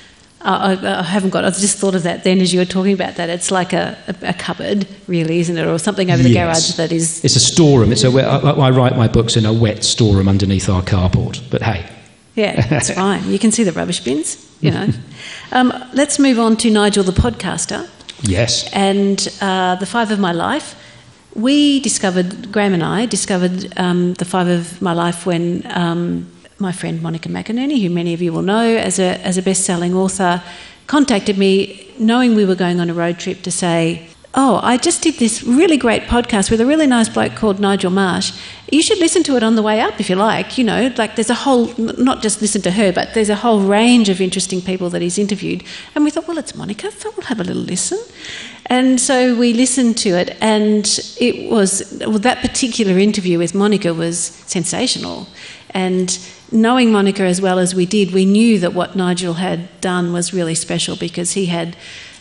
I, 0.44 1.00
I, 1.00 1.04
haven't 1.04 1.30
got. 1.30 1.46
I 1.46 1.50
just 1.50 1.78
thought 1.78 1.96
of 1.96 2.04
that 2.04 2.24
then 2.24 2.40
as 2.40 2.54
you 2.54 2.60
were 2.60 2.66
talking 2.66 2.94
about 2.94 3.16
that. 3.16 3.30
It's 3.30 3.52
like 3.52 3.74
a, 3.74 3.98
a, 4.08 4.30
a 4.30 4.34
cupboard, 4.34 4.88
really, 5.08 5.40
isn't 5.40 5.58
it, 5.58 5.66
or 5.66 5.78
something 5.78 6.10
over 6.10 6.24
the 6.24 6.30
yes. 6.30 6.76
garage 6.76 6.78
that 6.78 6.92
is. 6.92 7.24
It's 7.24 7.36
a 7.36 7.40
storeroom. 7.40 7.92
It's 7.92 8.04
a. 8.04 8.10
I, 8.10 8.52
I 8.52 8.70
write 8.72 8.96
my 8.98 9.08
books 9.08 9.38
in 9.38 9.46
a 9.46 9.54
wet 9.54 9.84
storeroom 9.84 10.28
underneath 10.28 10.70
our 10.70 10.82
carport. 10.82 11.42
But 11.50 11.62
hey. 11.62 11.88
Yeah, 12.36 12.66
that's 12.68 12.90
fine. 13.04 13.30
You 13.30 13.40
can 13.40 13.52
see 13.52 13.64
the 13.64 13.72
rubbish 13.72 14.00
bins. 14.04 14.48
You 14.62 14.72
know. 14.72 14.90
um, 15.52 15.74
let's 15.94 16.18
move 16.20 16.40
on 16.40 16.58
to 16.58 16.72
Nigel, 16.72 17.04
the 17.04 17.12
podcaster. 17.12 17.90
Yes. 18.22 18.70
And 18.74 19.28
uh, 19.42 19.76
the 19.76 19.86
five 19.86 20.12
of 20.12 20.20
my 20.20 20.32
life. 20.32 20.76
We 21.34 21.80
discovered 21.80 22.52
Graham 22.52 22.74
and 22.74 22.84
I 22.84 23.06
discovered 23.06 23.72
um, 23.78 24.16
the 24.16 24.26
five 24.26 24.48
of 24.48 24.82
my 24.82 24.94
life 24.94 25.26
when. 25.26 25.64
Um, 25.72 26.32
my 26.62 26.72
friend 26.72 27.02
Monica 27.02 27.28
McInerney, 27.28 27.82
who 27.82 27.90
many 27.90 28.14
of 28.14 28.22
you 28.22 28.32
will 28.32 28.42
know 28.42 28.78
as 28.78 29.00
a, 29.00 29.20
as 29.26 29.38
a 29.38 29.42
best 29.42 29.66
selling 29.66 29.94
author, 29.94 30.44
contacted 30.88 31.38
me 31.38 31.92
knowing 32.00 32.36
we 32.36 32.46
were 32.46 32.56
going 32.56 32.80
on 32.80 32.90
a 32.90 32.94
road 32.94 33.20
trip 33.20 33.42
to 33.42 33.52
say, 33.52 34.08
Oh, 34.34 34.62
I 34.64 34.78
just 34.78 35.02
did 35.02 35.16
this 35.16 35.44
really 35.44 35.76
great 35.76 36.04
podcast 36.04 36.50
with 36.50 36.62
a 36.62 36.66
really 36.66 36.88
nice 36.88 37.10
bloke 37.10 37.36
called 37.36 37.60
Nigel 37.60 37.92
Marsh. 37.92 38.32
You 38.72 38.82
should 38.82 39.00
listen 39.00 39.24
to 39.24 39.36
it 39.36 39.44
on 39.44 39.56
the 39.56 39.62
way 39.62 39.82
up 39.82 40.00
if 40.00 40.10
you 40.10 40.16
like. 40.16 40.58
You 40.58 40.64
know, 40.64 40.94
like 40.98 41.16
there's 41.16 41.30
a 41.30 41.34
whole, 41.34 41.74
not 41.78 42.22
just 42.22 42.42
listen 42.42 42.62
to 42.62 42.72
her, 42.72 42.94
but 42.94 43.14
there's 43.14 43.28
a 43.30 43.36
whole 43.36 43.60
range 43.60 44.08
of 44.08 44.22
interesting 44.22 44.62
people 44.62 44.90
that 44.92 45.02
he's 45.02 45.18
interviewed. 45.18 45.66
And 45.96 46.06
we 46.06 46.12
thought, 46.12 46.30
well, 46.30 46.38
it's 46.38 46.56
Monica, 46.56 46.92
so 46.92 47.12
we'll 47.18 47.28
have 47.28 47.42
a 47.42 47.44
little 47.44 47.62
listen. 47.62 48.00
And 48.68 49.02
so 49.02 49.36
we 49.36 49.52
listened 49.52 49.98
to 49.98 50.12
it, 50.12 50.38
and 50.40 50.86
it 51.20 51.52
was, 51.52 51.98
well, 52.00 52.20
that 52.20 52.40
particular 52.40 52.98
interview 52.98 53.38
with 53.38 53.54
Monica 53.54 53.94
was 53.94 54.18
sensational. 54.18 55.28
And 55.72 56.18
knowing 56.52 56.92
Monica 56.92 57.24
as 57.24 57.42
well 57.42 57.60
as 57.60 57.74
we 57.74 57.86
did, 57.86 58.12
we 58.12 58.26
knew 58.26 58.60
that 58.60 58.74
what 58.74 58.96
Nigel 58.96 59.36
had 59.36 59.82
done 59.82 60.14
was 60.14 60.34
really 60.34 60.56
special 60.56 60.96
because 60.96 61.34
he 61.34 61.48
had 61.48 61.76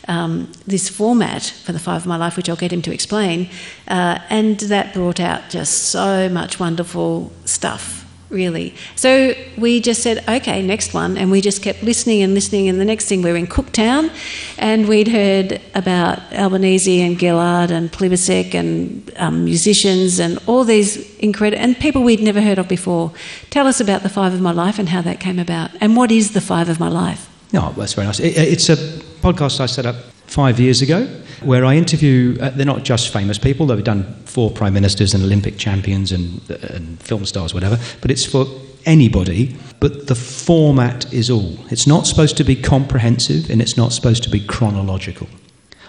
um, 0.09 0.51
this 0.67 0.89
format 0.89 1.43
for 1.43 1.73
the 1.73 1.79
Five 1.79 2.03
of 2.03 2.07
My 2.07 2.17
Life, 2.17 2.37
which 2.37 2.49
I'll 2.49 2.57
get 2.57 2.73
him 2.73 2.83
to 2.83 2.93
explain, 2.93 3.49
uh, 3.87 4.19
and 4.29 4.59
that 4.61 4.95
brought 4.95 5.21
out 5.21 5.51
just 5.51 5.85
so 5.85 6.29
much 6.29 6.59
wonderful 6.59 7.33
stuff 7.45 8.00
really. 8.31 8.75
So 8.97 9.35
we 9.59 9.81
just 9.81 10.03
said, 10.03 10.25
okay, 10.29 10.63
next 10.63 10.95
one. 10.95 11.19
And 11.19 11.31
we 11.31 11.41
just 11.41 11.63
kept 11.63 11.83
listening 11.83 12.23
and 12.23 12.33
listening. 12.33 12.69
And 12.69 12.81
the 12.81 12.85
next 12.85 13.07
thing, 13.07 13.23
we 13.23 13.31
were 13.31 13.37
in 13.37 13.47
Cooktown 13.47 14.11
and 14.59 14.89
we'd 14.89 15.09
heard 15.09 15.61
about 15.75 16.21
Albanese 16.33 17.03
and 17.03 17.19
Gillard 17.19 17.71
and 17.71 17.91
Plibersek 17.93 18.55
and 18.55 19.13
um, 19.17 19.45
musicians 19.45 20.19
and 20.19 20.39
all 20.47 20.65
these 20.65 21.19
incredible, 21.19 21.63
and 21.63 21.79
people 21.79 22.03
we'd 22.03 22.21
never 22.21 22.41
heard 22.41 22.59
of 22.59 22.69
before. 22.69 23.13
Tell 23.51 23.67
us 23.67 23.81
about 23.81 24.03
the 24.03 24.09
Five 24.09 24.33
of 24.33 24.41
My 24.41 24.53
Life 24.53 24.79
and 24.79 24.89
how 24.89 25.03
that 25.03 25.21
came 25.21 25.39
about. 25.39 25.71
And 25.81 25.97
what 25.97 26.11
is 26.11 26.33
the 26.33 26.41
Five 26.41 26.69
of 26.69 26.81
My 26.81 26.89
Life? 26.89 27.29
No, 27.53 27.73
that's 27.77 27.95
very 27.95 28.07
nice. 28.07 28.21
It, 28.21 28.37
it's 28.37 28.69
a 28.69 28.77
podcast 28.77 29.61
I 29.61 29.67
set 29.67 29.85
up 29.85 29.97
five 30.31 30.61
years 30.61 30.81
ago 30.81 31.07
where 31.43 31.65
I 31.65 31.75
interview, 31.75 32.39
uh, 32.41 32.51
they're 32.51 32.65
not 32.65 32.85
just 32.85 33.13
famous 33.13 33.39
people, 33.39 33.67
they've 33.67 33.83
done 33.83 34.05
four 34.27 34.51
prime 34.51 34.73
ministers 34.75 35.13
and 35.13 35.25
Olympic 35.25 35.59
champions 35.59 36.13
and, 36.13 36.41
uh, 36.51 36.75
and 36.75 37.03
film 37.03 37.25
stars, 37.25 37.53
whatever, 37.53 37.79
but 38.01 38.11
it's 38.11 38.25
for 38.25 38.47
anybody, 38.87 39.57
but 39.81 40.07
the 40.07 40.15
format 40.15 41.13
is 41.13 41.31
all. 41.31 41.59
It's 41.71 41.87
not 41.87 42.07
supposed 42.07 42.37
to 42.37 42.45
be 42.45 42.55
comprehensive 42.55 43.51
and 43.51 43.61
it's 43.61 43.77
not 43.77 43.93
supposed 43.93 44.23
to 44.23 44.31
be 44.31 44.41
chronological. 44.41 45.27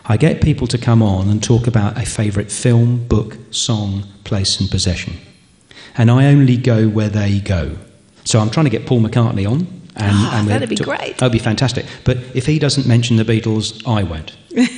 I 0.06 0.18
get 0.18 0.42
people 0.42 0.66
to 0.68 0.78
come 0.78 1.04
on 1.04 1.30
and 1.30 1.44
talk 1.44 1.68
about 1.68 1.98
a 1.98 2.06
favourite 2.06 2.52
film, 2.52 3.06
book, 3.08 3.38
song, 3.52 4.04
place, 4.24 4.60
and 4.60 4.70
possession. 4.72 5.14
And 5.96 6.10
I 6.10 6.26
only 6.26 6.58
go 6.58 6.88
where 6.88 7.10
they 7.10 7.40
go. 7.40 7.78
So 8.24 8.40
I'm 8.40 8.50
trying 8.50 8.66
to 8.66 8.72
get 8.72 8.88
Paul 8.88 9.02
McCartney 9.02 9.50
on. 9.50 9.81
And, 9.96 10.16
Oh, 10.16 10.32
and 10.34 10.48
that'd 10.48 10.70
be 10.70 10.76
great. 10.76 11.18
That'd 11.18 11.32
be 11.34 11.40
fantastic. 11.40 11.86
But 12.06 12.18
if 12.34 12.46
he 12.46 12.60
doesn't 12.60 12.88
mention 12.88 13.18
the 13.18 13.26
Beatles, 13.26 13.86
I 13.88 14.04
won't. 14.04 14.36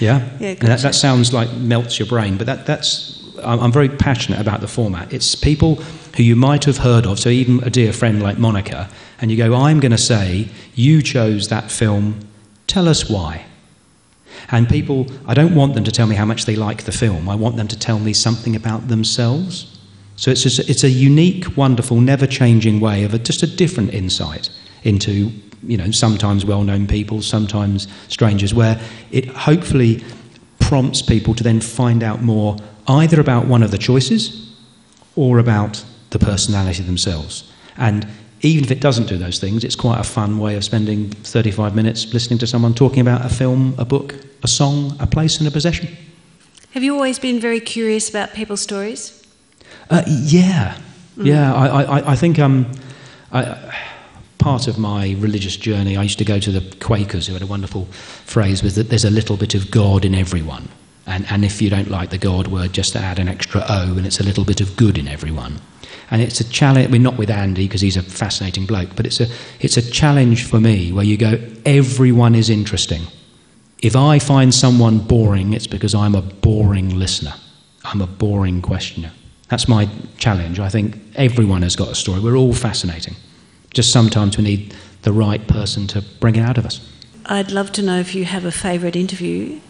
Yeah? 0.00 0.26
Yeah, 0.40 0.48
And 0.48 0.68
that, 0.68 0.80
that 0.80 0.94
sounds 0.94 1.34
like 1.34 1.52
melts 1.52 1.98
your 1.98 2.08
brain, 2.08 2.38
but 2.38 2.46
that, 2.46 2.64
that's. 2.64 3.18
I'm, 3.44 3.60
I'm 3.60 3.72
very 3.72 3.88
passionate 3.88 4.40
about 4.40 4.60
the 4.62 4.66
format. 4.68 5.12
It's 5.12 5.34
people 5.34 5.76
who 6.16 6.22
you 6.22 6.36
might 6.36 6.64
have 6.64 6.78
heard 6.78 7.06
of, 7.06 7.18
so 7.18 7.28
even 7.28 7.62
a 7.64 7.70
dear 7.70 7.92
friend 7.92 8.22
like 8.22 8.38
Monica, 8.38 8.88
and 9.20 9.30
you 9.30 9.36
go, 9.36 9.54
I'm 9.54 9.78
going 9.78 9.92
to 9.92 9.98
say, 9.98 10.48
you 10.74 11.02
chose 11.02 11.48
that 11.48 11.70
film, 11.70 12.20
tell 12.66 12.88
us 12.88 13.08
why. 13.10 13.44
And 14.50 14.68
people, 14.68 15.06
I 15.26 15.34
don't 15.34 15.54
want 15.54 15.74
them 15.74 15.84
to 15.84 15.92
tell 15.92 16.06
me 16.06 16.16
how 16.16 16.24
much 16.24 16.44
they 16.46 16.56
like 16.56 16.84
the 16.84 16.92
film. 16.92 17.28
I 17.28 17.34
want 17.34 17.56
them 17.56 17.68
to 17.68 17.78
tell 17.78 17.98
me 17.98 18.12
something 18.12 18.56
about 18.56 18.88
themselves. 18.88 19.78
So 20.16 20.30
it's 20.30 20.42
just, 20.42 20.60
it's 20.68 20.82
a 20.84 20.88
unique, 20.90 21.56
wonderful, 21.56 22.00
never-changing 22.00 22.80
way 22.80 23.04
of 23.04 23.14
a, 23.14 23.18
just 23.18 23.42
a 23.42 23.46
different 23.46 23.92
insight 23.94 24.48
into, 24.82 25.30
you 25.62 25.76
know, 25.76 25.90
sometimes 25.90 26.44
well-known 26.44 26.86
people, 26.86 27.22
sometimes 27.22 27.88
strangers, 28.08 28.54
where 28.54 28.80
it 29.10 29.26
hopefully 29.26 30.04
prompts 30.58 31.02
people 31.02 31.34
to 31.34 31.42
then 31.42 31.60
find 31.60 32.02
out 32.02 32.22
more 32.22 32.56
either 32.86 33.20
about 33.20 33.46
one 33.46 33.62
of 33.62 33.70
the 33.70 33.78
choices 33.78 34.54
or 35.16 35.38
about 35.38 35.84
the 36.10 36.18
personality 36.18 36.82
themselves. 36.82 37.52
And 37.76 38.06
even 38.42 38.64
if 38.64 38.70
it 38.70 38.80
doesn't 38.80 39.06
do 39.06 39.18
those 39.18 39.38
things, 39.38 39.64
it's 39.64 39.76
quite 39.76 40.00
a 40.00 40.04
fun 40.04 40.38
way 40.38 40.56
of 40.56 40.64
spending 40.64 41.10
35 41.10 41.74
minutes 41.74 42.12
listening 42.12 42.38
to 42.38 42.46
someone 42.46 42.74
talking 42.74 43.00
about 43.00 43.24
a 43.24 43.28
film, 43.28 43.74
a 43.78 43.84
book, 43.84 44.14
a 44.42 44.48
song, 44.48 44.96
a 44.98 45.06
place, 45.06 45.38
and 45.38 45.46
a 45.46 45.50
possession. 45.50 45.88
Have 46.72 46.82
you 46.82 46.94
always 46.94 47.18
been 47.18 47.40
very 47.40 47.60
curious 47.60 48.08
about 48.08 48.32
people's 48.32 48.60
stories? 48.60 49.26
Uh, 49.90 50.02
yeah, 50.06 50.78
yeah. 51.16 51.52
I, 51.52 51.82
I, 51.82 52.12
I 52.12 52.16
think 52.16 52.38
um, 52.38 52.70
I, 53.32 53.74
part 54.40 54.66
of 54.66 54.78
my 54.78 55.14
religious 55.18 55.56
journey, 55.56 55.96
I 55.96 56.02
used 56.02 56.18
to 56.18 56.24
go 56.24 56.40
to 56.40 56.50
the 56.50 56.76
Quakers, 56.78 57.26
who 57.26 57.34
had 57.34 57.42
a 57.42 57.46
wonderful 57.46 57.84
phrase, 58.24 58.62
was 58.62 58.74
that 58.74 58.88
there's 58.88 59.04
a 59.04 59.10
little 59.10 59.36
bit 59.36 59.54
of 59.54 59.70
God 59.70 60.04
in 60.04 60.14
everyone. 60.14 60.68
And, 61.06 61.26
and 61.30 61.44
if 61.44 61.60
you 61.62 61.70
don't 61.70 61.90
like 61.90 62.10
the 62.10 62.18
God 62.18 62.48
word, 62.48 62.72
just 62.72 62.96
add 62.96 63.18
an 63.18 63.28
extra 63.28 63.64
O, 63.68 63.96
and 63.96 64.06
it's 64.06 64.20
a 64.20 64.24
little 64.24 64.44
bit 64.44 64.60
of 64.60 64.76
good 64.76 64.98
in 64.98 65.08
everyone. 65.08 65.60
And 66.10 66.20
it's 66.20 66.40
a 66.40 66.50
challenge. 66.50 66.90
We're 66.90 67.00
not 67.00 67.18
with 67.18 67.30
Andy 67.30 67.66
because 67.66 67.80
he's 67.80 67.96
a 67.96 68.02
fascinating 68.02 68.66
bloke, 68.66 68.96
but 68.96 69.06
it's 69.06 69.20
a 69.20 69.26
it's 69.60 69.76
a 69.76 69.90
challenge 69.90 70.44
for 70.44 70.58
me 70.58 70.92
where 70.92 71.04
you 71.04 71.16
go, 71.16 71.38
everyone 71.64 72.34
is 72.34 72.50
interesting. 72.50 73.02
If 73.78 73.94
I 73.94 74.18
find 74.18 74.52
someone 74.52 74.98
boring, 74.98 75.52
it's 75.52 75.68
because 75.68 75.94
I'm 75.94 76.14
a 76.14 76.22
boring 76.22 76.98
listener. 76.98 77.34
I'm 77.84 78.00
a 78.00 78.06
boring 78.06 78.60
questioner. 78.60 79.12
That's 79.48 79.68
my 79.68 79.88
challenge. 80.18 80.60
I 80.60 80.68
think 80.68 80.98
everyone 81.14 81.62
has 81.62 81.76
got 81.76 81.88
a 81.88 81.94
story. 81.94 82.20
We're 82.20 82.36
all 82.36 82.52
fascinating. 82.52 83.14
Just 83.74 83.92
sometimes 83.92 84.36
we 84.36 84.44
need 84.44 84.74
the 85.02 85.12
right 85.12 85.46
person 85.46 85.86
to 85.88 86.02
bring 86.20 86.36
it 86.36 86.42
out 86.42 86.58
of 86.58 86.66
us. 86.66 86.80
I'd 87.26 87.52
love 87.52 87.70
to 87.72 87.82
know 87.82 87.98
if 88.00 88.14
you 88.14 88.24
have 88.24 88.44
a 88.44 88.50
favourite 88.52 88.96
interview. 88.96 89.60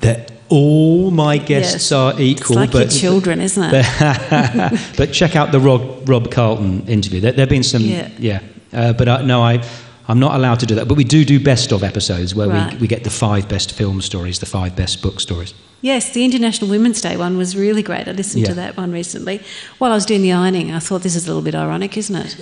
That 0.00 0.32
all 0.48 1.10
my 1.10 1.38
guests 1.38 1.90
Yes. 1.90 1.92
are 1.92 2.20
equal, 2.20 2.58
it's 2.58 2.72
like 2.72 2.72
but 2.72 2.92
your 2.92 3.00
children, 3.00 3.40
isn't 3.40 3.62
it? 3.72 4.80
but 4.96 5.12
check 5.12 5.36
out 5.36 5.52
the 5.52 5.60
Rob, 5.60 6.08
Rob 6.08 6.30
Carlton 6.30 6.86
interview. 6.88 7.20
There, 7.20 7.32
there 7.32 7.42
have 7.42 7.48
been 7.48 7.62
some, 7.64 7.82
Yeah. 7.82 8.08
yeah. 8.18 8.40
Uh, 8.72 8.92
but 8.92 9.08
uh, 9.08 9.22
no, 9.22 9.42
I, 9.42 9.62
I'm 10.08 10.18
not 10.20 10.34
allowed 10.36 10.60
to 10.60 10.66
do 10.66 10.74
that. 10.76 10.86
But 10.88 10.96
we 10.96 11.04
do 11.04 11.24
do 11.24 11.40
best 11.40 11.72
of 11.72 11.82
episodes 11.82 12.34
where 12.34 12.48
Right. 12.48 12.72
we, 12.74 12.80
we 12.80 12.86
get 12.86 13.04
the 13.04 13.10
five 13.10 13.48
best 13.48 13.72
film 13.72 14.00
stories, 14.00 14.38
the 14.38 14.46
five 14.46 14.76
best 14.76 15.02
book 15.02 15.20
stories. 15.20 15.52
Yes, 15.82 16.12
the 16.12 16.24
International 16.24 16.70
Women's 16.70 17.00
Day 17.00 17.16
one 17.16 17.36
was 17.36 17.56
really 17.56 17.82
great. 17.82 18.08
I 18.08 18.12
listened 18.12 18.46
to 18.46 18.54
that 18.54 18.76
one 18.76 18.92
recently. 18.92 19.40
While 19.78 19.92
I 19.92 19.94
was 19.94 20.06
doing 20.06 20.22
the 20.22 20.32
ironing, 20.32 20.72
I 20.72 20.78
thought 20.78 21.02
this 21.02 21.14
is 21.16 21.26
a 21.26 21.28
little 21.28 21.42
bit 21.42 21.54
ironic, 21.54 21.96
isn't 21.96 22.16
it? 22.16 22.36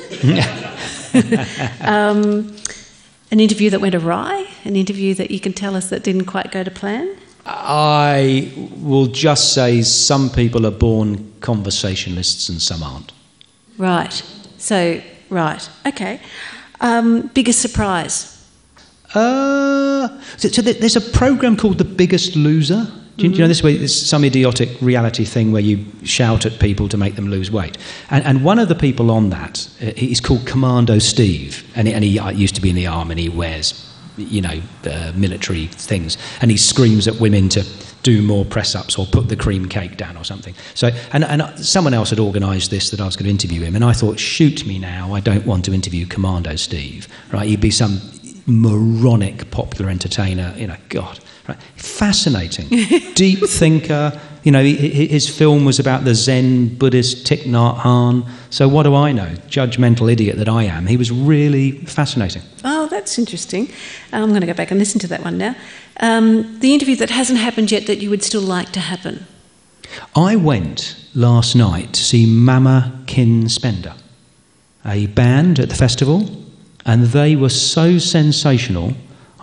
um, 1.81 2.55
an 3.31 3.41
interview 3.41 3.71
that 3.71 3.81
went 3.81 3.95
awry, 3.95 4.47
an 4.65 4.77
interview 4.77 5.15
that 5.15 5.31
you 5.31 5.41
can 5.41 5.53
tell 5.53 5.75
us 5.75 5.91
that 5.91 6.05
didn't 6.05 6.27
quite 6.27 6.53
go 6.53 6.63
to 6.63 6.71
plan. 6.71 7.17
I 7.47 8.53
will 8.77 9.07
just 9.07 9.53
say 9.53 9.83
some 9.83 10.31
people 10.31 10.67
are 10.67 10.71
born 10.71 11.33
conversationalists 11.41 12.49
and 12.49 12.63
some 12.63 12.83
aren't. 12.83 13.13
Right. 13.77 14.23
So, 14.59 15.03
right. 15.29 15.69
Okay. 15.87 16.21
Um, 16.85 17.29
biggest 17.35 17.61
surprise. 17.63 18.31
Uh, 19.15 20.09
so, 20.37 20.49
so 20.49 20.61
there's 20.61 20.97
a 20.97 21.01
program 21.01 21.57
called 21.57 21.79
The 21.79 21.85
Biggest 21.85 22.37
Loser. 22.37 22.87
Do 23.17 23.25
you, 23.25 23.29
do 23.31 23.37
you 23.37 23.41
know 23.43 23.49
this 23.49 23.63
way? 23.63 23.73
It's 23.75 23.95
some 23.97 24.23
idiotic 24.25 24.69
reality 24.83 25.25
thing 25.25 25.51
where 25.51 25.63
you 25.63 25.87
shout 26.05 26.45
at 26.45 26.59
people 26.59 26.89
to 26.91 26.97
make 26.99 27.15
them 27.15 27.29
lose 27.29 27.51
weight. 27.51 27.79
And, 28.11 28.23
and 28.25 28.45
one 28.45 28.59
of 28.59 28.69
the 28.69 28.75
people 28.75 29.11
on 29.11 29.31
that, 29.31 29.67
uh, 29.81 29.93
he's 29.97 30.21
called 30.21 30.47
Commando 30.47 30.99
Steve, 30.99 31.65
and, 31.75 31.89
he- 31.89 31.95
and 31.95 32.05
he 32.05 32.19
uh, 32.19 32.31
used 32.31 32.55
to 32.57 32.61
be 32.61 32.69
in 32.71 32.77
the 32.77 32.87
army 32.89 33.13
and 33.13 33.21
he 33.21 33.29
wears, 33.31 33.91
you 34.19 34.43
know, 34.43 34.61
uh, 34.85 35.13
military 35.15 35.69
things, 35.69 36.19
and 36.43 36.51
he 36.51 36.57
screams 36.57 37.09
at 37.09 37.15
women 37.21 37.49
to 37.51 37.63
do 38.05 38.23
more 38.23 38.45
press 38.45 38.77
ups 38.77 38.97
or 38.99 39.07
put 39.07 39.29
the 39.29 39.35
cream 39.35 39.67
cake 39.67 39.97
down 39.97 40.17
or 40.17 40.25
something. 40.25 40.55
So, 40.75 40.91
and, 41.13 41.25
and 41.25 41.43
someone 41.59 41.95
else 41.95 42.11
had 42.11 42.21
organised 42.21 42.71
this 42.71 42.91
that 42.91 43.01
I 43.01 43.07
was 43.07 43.17
going 43.17 43.25
to 43.25 43.31
interview 43.31 43.63
him, 43.63 43.75
and 43.75 43.85
I 43.85 43.93
thought, 43.93 44.21
shoot 44.21 44.65
me 44.67 44.79
now, 44.79 45.13
I 45.15 45.21
don't 45.21 45.45
want 45.45 45.65
to 45.65 45.73
interview 45.73 46.07
Commando 46.07 46.55
Steve, 46.55 47.09
right? 47.33 47.49
He'd 47.49 47.61
be 47.61 47.71
some 47.71 48.01
moronic 48.47 49.51
popular 49.51 49.91
entertainer, 49.91 50.55
you 50.57 50.67
know, 50.67 50.77
God, 50.91 51.19
right? 51.49 51.59
Fascinating, 51.77 52.69
deep 53.15 53.41
thinker. 53.41 54.21
You 54.45 54.53
know, 54.53 54.63
his 54.63 55.27
film 55.27 55.65
was 55.65 55.79
about 55.79 56.05
the 56.05 56.15
Zen 56.15 56.77
Buddhist 56.77 57.27
Thich 57.27 57.45
Nhat 57.45 57.79
Hanh. 57.79 58.29
So 58.51 58.69
what 58.69 58.83
do 58.83 58.95
I 58.95 59.11
know? 59.11 59.31
Judgmental 59.49 60.13
idiot 60.13 60.37
that 60.37 60.51
I 60.51 60.65
am. 60.65 60.87
He 60.87 60.99
was 60.99 61.11
really 61.11 61.73
fascinating. 61.87 62.43
Oh, 62.63 62.87
that's 62.89 63.19
interesting. 63.19 63.73
I'm 64.13 64.29
going 64.29 64.43
to 64.43 64.47
go 64.47 64.53
back 64.53 64.71
and 64.71 64.79
listen 64.79 65.01
to 65.01 65.07
that 65.09 65.25
one 65.25 65.39
now. 65.39 65.57
Um, 66.01 66.61
the 66.61 66.75
interview 66.75 66.95
that 66.97 67.09
hasn't 67.09 67.39
happened 67.39 67.73
yet 67.73 67.87
that 67.87 68.03
you 68.03 68.11
would 68.11 68.23
still 68.23 68.43
like 68.43 68.71
to 68.73 68.81
happen. 68.81 69.27
I 70.15 70.37
went 70.37 70.97
last 71.15 71.57
night 71.57 71.95
to 71.95 72.05
see 72.05 72.27
Mama 72.27 73.03
Kin 73.07 73.49
Spender, 73.49 73.95
a 74.85 75.07
band 75.07 75.59
at 75.59 75.71
the 75.71 75.75
festival, 75.75 76.29
and 76.85 77.05
they 77.05 77.35
were 77.35 77.49
so 77.49 77.99
sensational. 77.99 78.93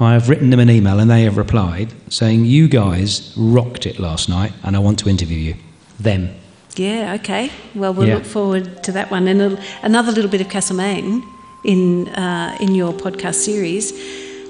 I 0.01 0.13
have 0.13 0.29
written 0.29 0.49
them 0.49 0.59
an 0.59 0.69
email 0.69 0.99
and 0.99 1.09
they 1.09 1.23
have 1.23 1.37
replied 1.37 1.93
saying, 2.09 2.45
You 2.45 2.67
guys 2.67 3.33
rocked 3.37 3.85
it 3.85 3.99
last 3.99 4.29
night 4.29 4.51
and 4.63 4.75
I 4.75 4.79
want 4.79 4.97
to 4.99 5.09
interview 5.09 5.37
you. 5.37 5.55
Them. 5.99 6.29
Yeah, 6.75 7.13
okay. 7.19 7.51
Well, 7.75 7.93
we'll 7.93 8.07
Yeah. 8.07 8.15
look 8.15 8.25
forward 8.25 8.81
to 8.83 8.91
that 8.93 9.11
one. 9.11 9.27
And 9.27 9.41
a, 9.41 9.59
another 9.83 10.11
little 10.11 10.31
bit 10.31 10.41
of 10.41 10.49
Castlemaine 10.49 11.23
in, 11.63 12.07
uh, 12.09 12.57
in 12.59 12.73
your 12.73 12.93
podcast 12.93 13.35
series. 13.35 13.93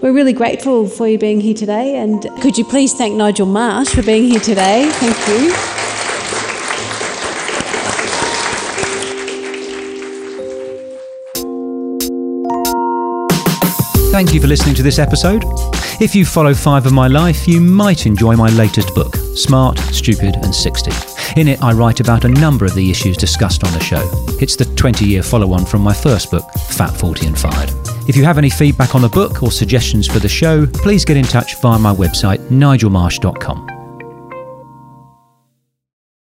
We're 0.02 0.14
really 0.14 0.34
grateful 0.34 0.88
for 0.88 1.08
you 1.08 1.18
being 1.18 1.42
here 1.42 1.54
today. 1.54 1.98
And 1.98 2.22
could 2.42 2.58
you 2.58 2.64
please 2.64 2.94
thank 2.94 3.16
Nigel 3.16 3.46
Marsh 3.46 3.90
for 3.90 4.04
being 4.04 4.24
here 4.24 4.40
today? 4.40 4.90
Thank 4.94 5.18
you. 5.28 5.91
Thank 14.22 14.36
you 14.36 14.40
for 14.40 14.46
listening 14.46 14.76
to 14.76 14.84
this 14.84 15.00
episode. 15.00 15.44
If 16.00 16.14
you 16.14 16.26
follow 16.26 16.54
Five 16.54 16.86
of 16.86 16.94
My 16.94 17.08
Life, 17.08 17.48
you 17.48 17.60
might 17.60 18.06
enjoy 18.06 18.36
my 18.36 18.50
latest 18.52 18.94
book, 18.94 19.16
Smart, 19.36 19.80
Stupid 19.80 20.36
and 20.44 20.54
60. 20.54 20.92
In 21.42 21.48
it, 21.48 21.64
I 21.64 21.72
write 21.72 22.02
about 22.02 22.24
a 22.24 22.28
number 22.28 22.64
of 22.64 22.76
the 22.76 22.92
issues 22.92 23.18
discussed 23.18 23.64
on 23.64 23.74
the 23.74 23.80
show. 23.80 24.08
It's 24.40 24.56
the 24.56 24.66
20 24.76 25.06
year 25.06 25.24
follow 25.24 25.54
on 25.54 25.66
from 25.66 25.82
my 25.82 25.92
first 25.92 26.30
book, 26.30 26.44
Fat 26.70 26.92
40 26.92 27.26
and 27.26 27.40
Fired. 27.40 27.72
If 28.08 28.16
you 28.16 28.24
have 28.24 28.38
any 28.38 28.52
feedback 28.52 28.94
on 28.94 29.02
the 29.02 29.10
book 29.10 29.42
or 29.42 29.52
suggestions 29.52 30.06
for 30.08 30.20
the 30.20 30.30
show, 30.30 30.68
please 30.68 31.04
get 31.04 31.18
in 31.18 31.26
touch 31.26 31.60
via 31.60 31.80
my 31.80 31.92
website, 31.92 32.38
nigelmarsh.com. 32.50 33.71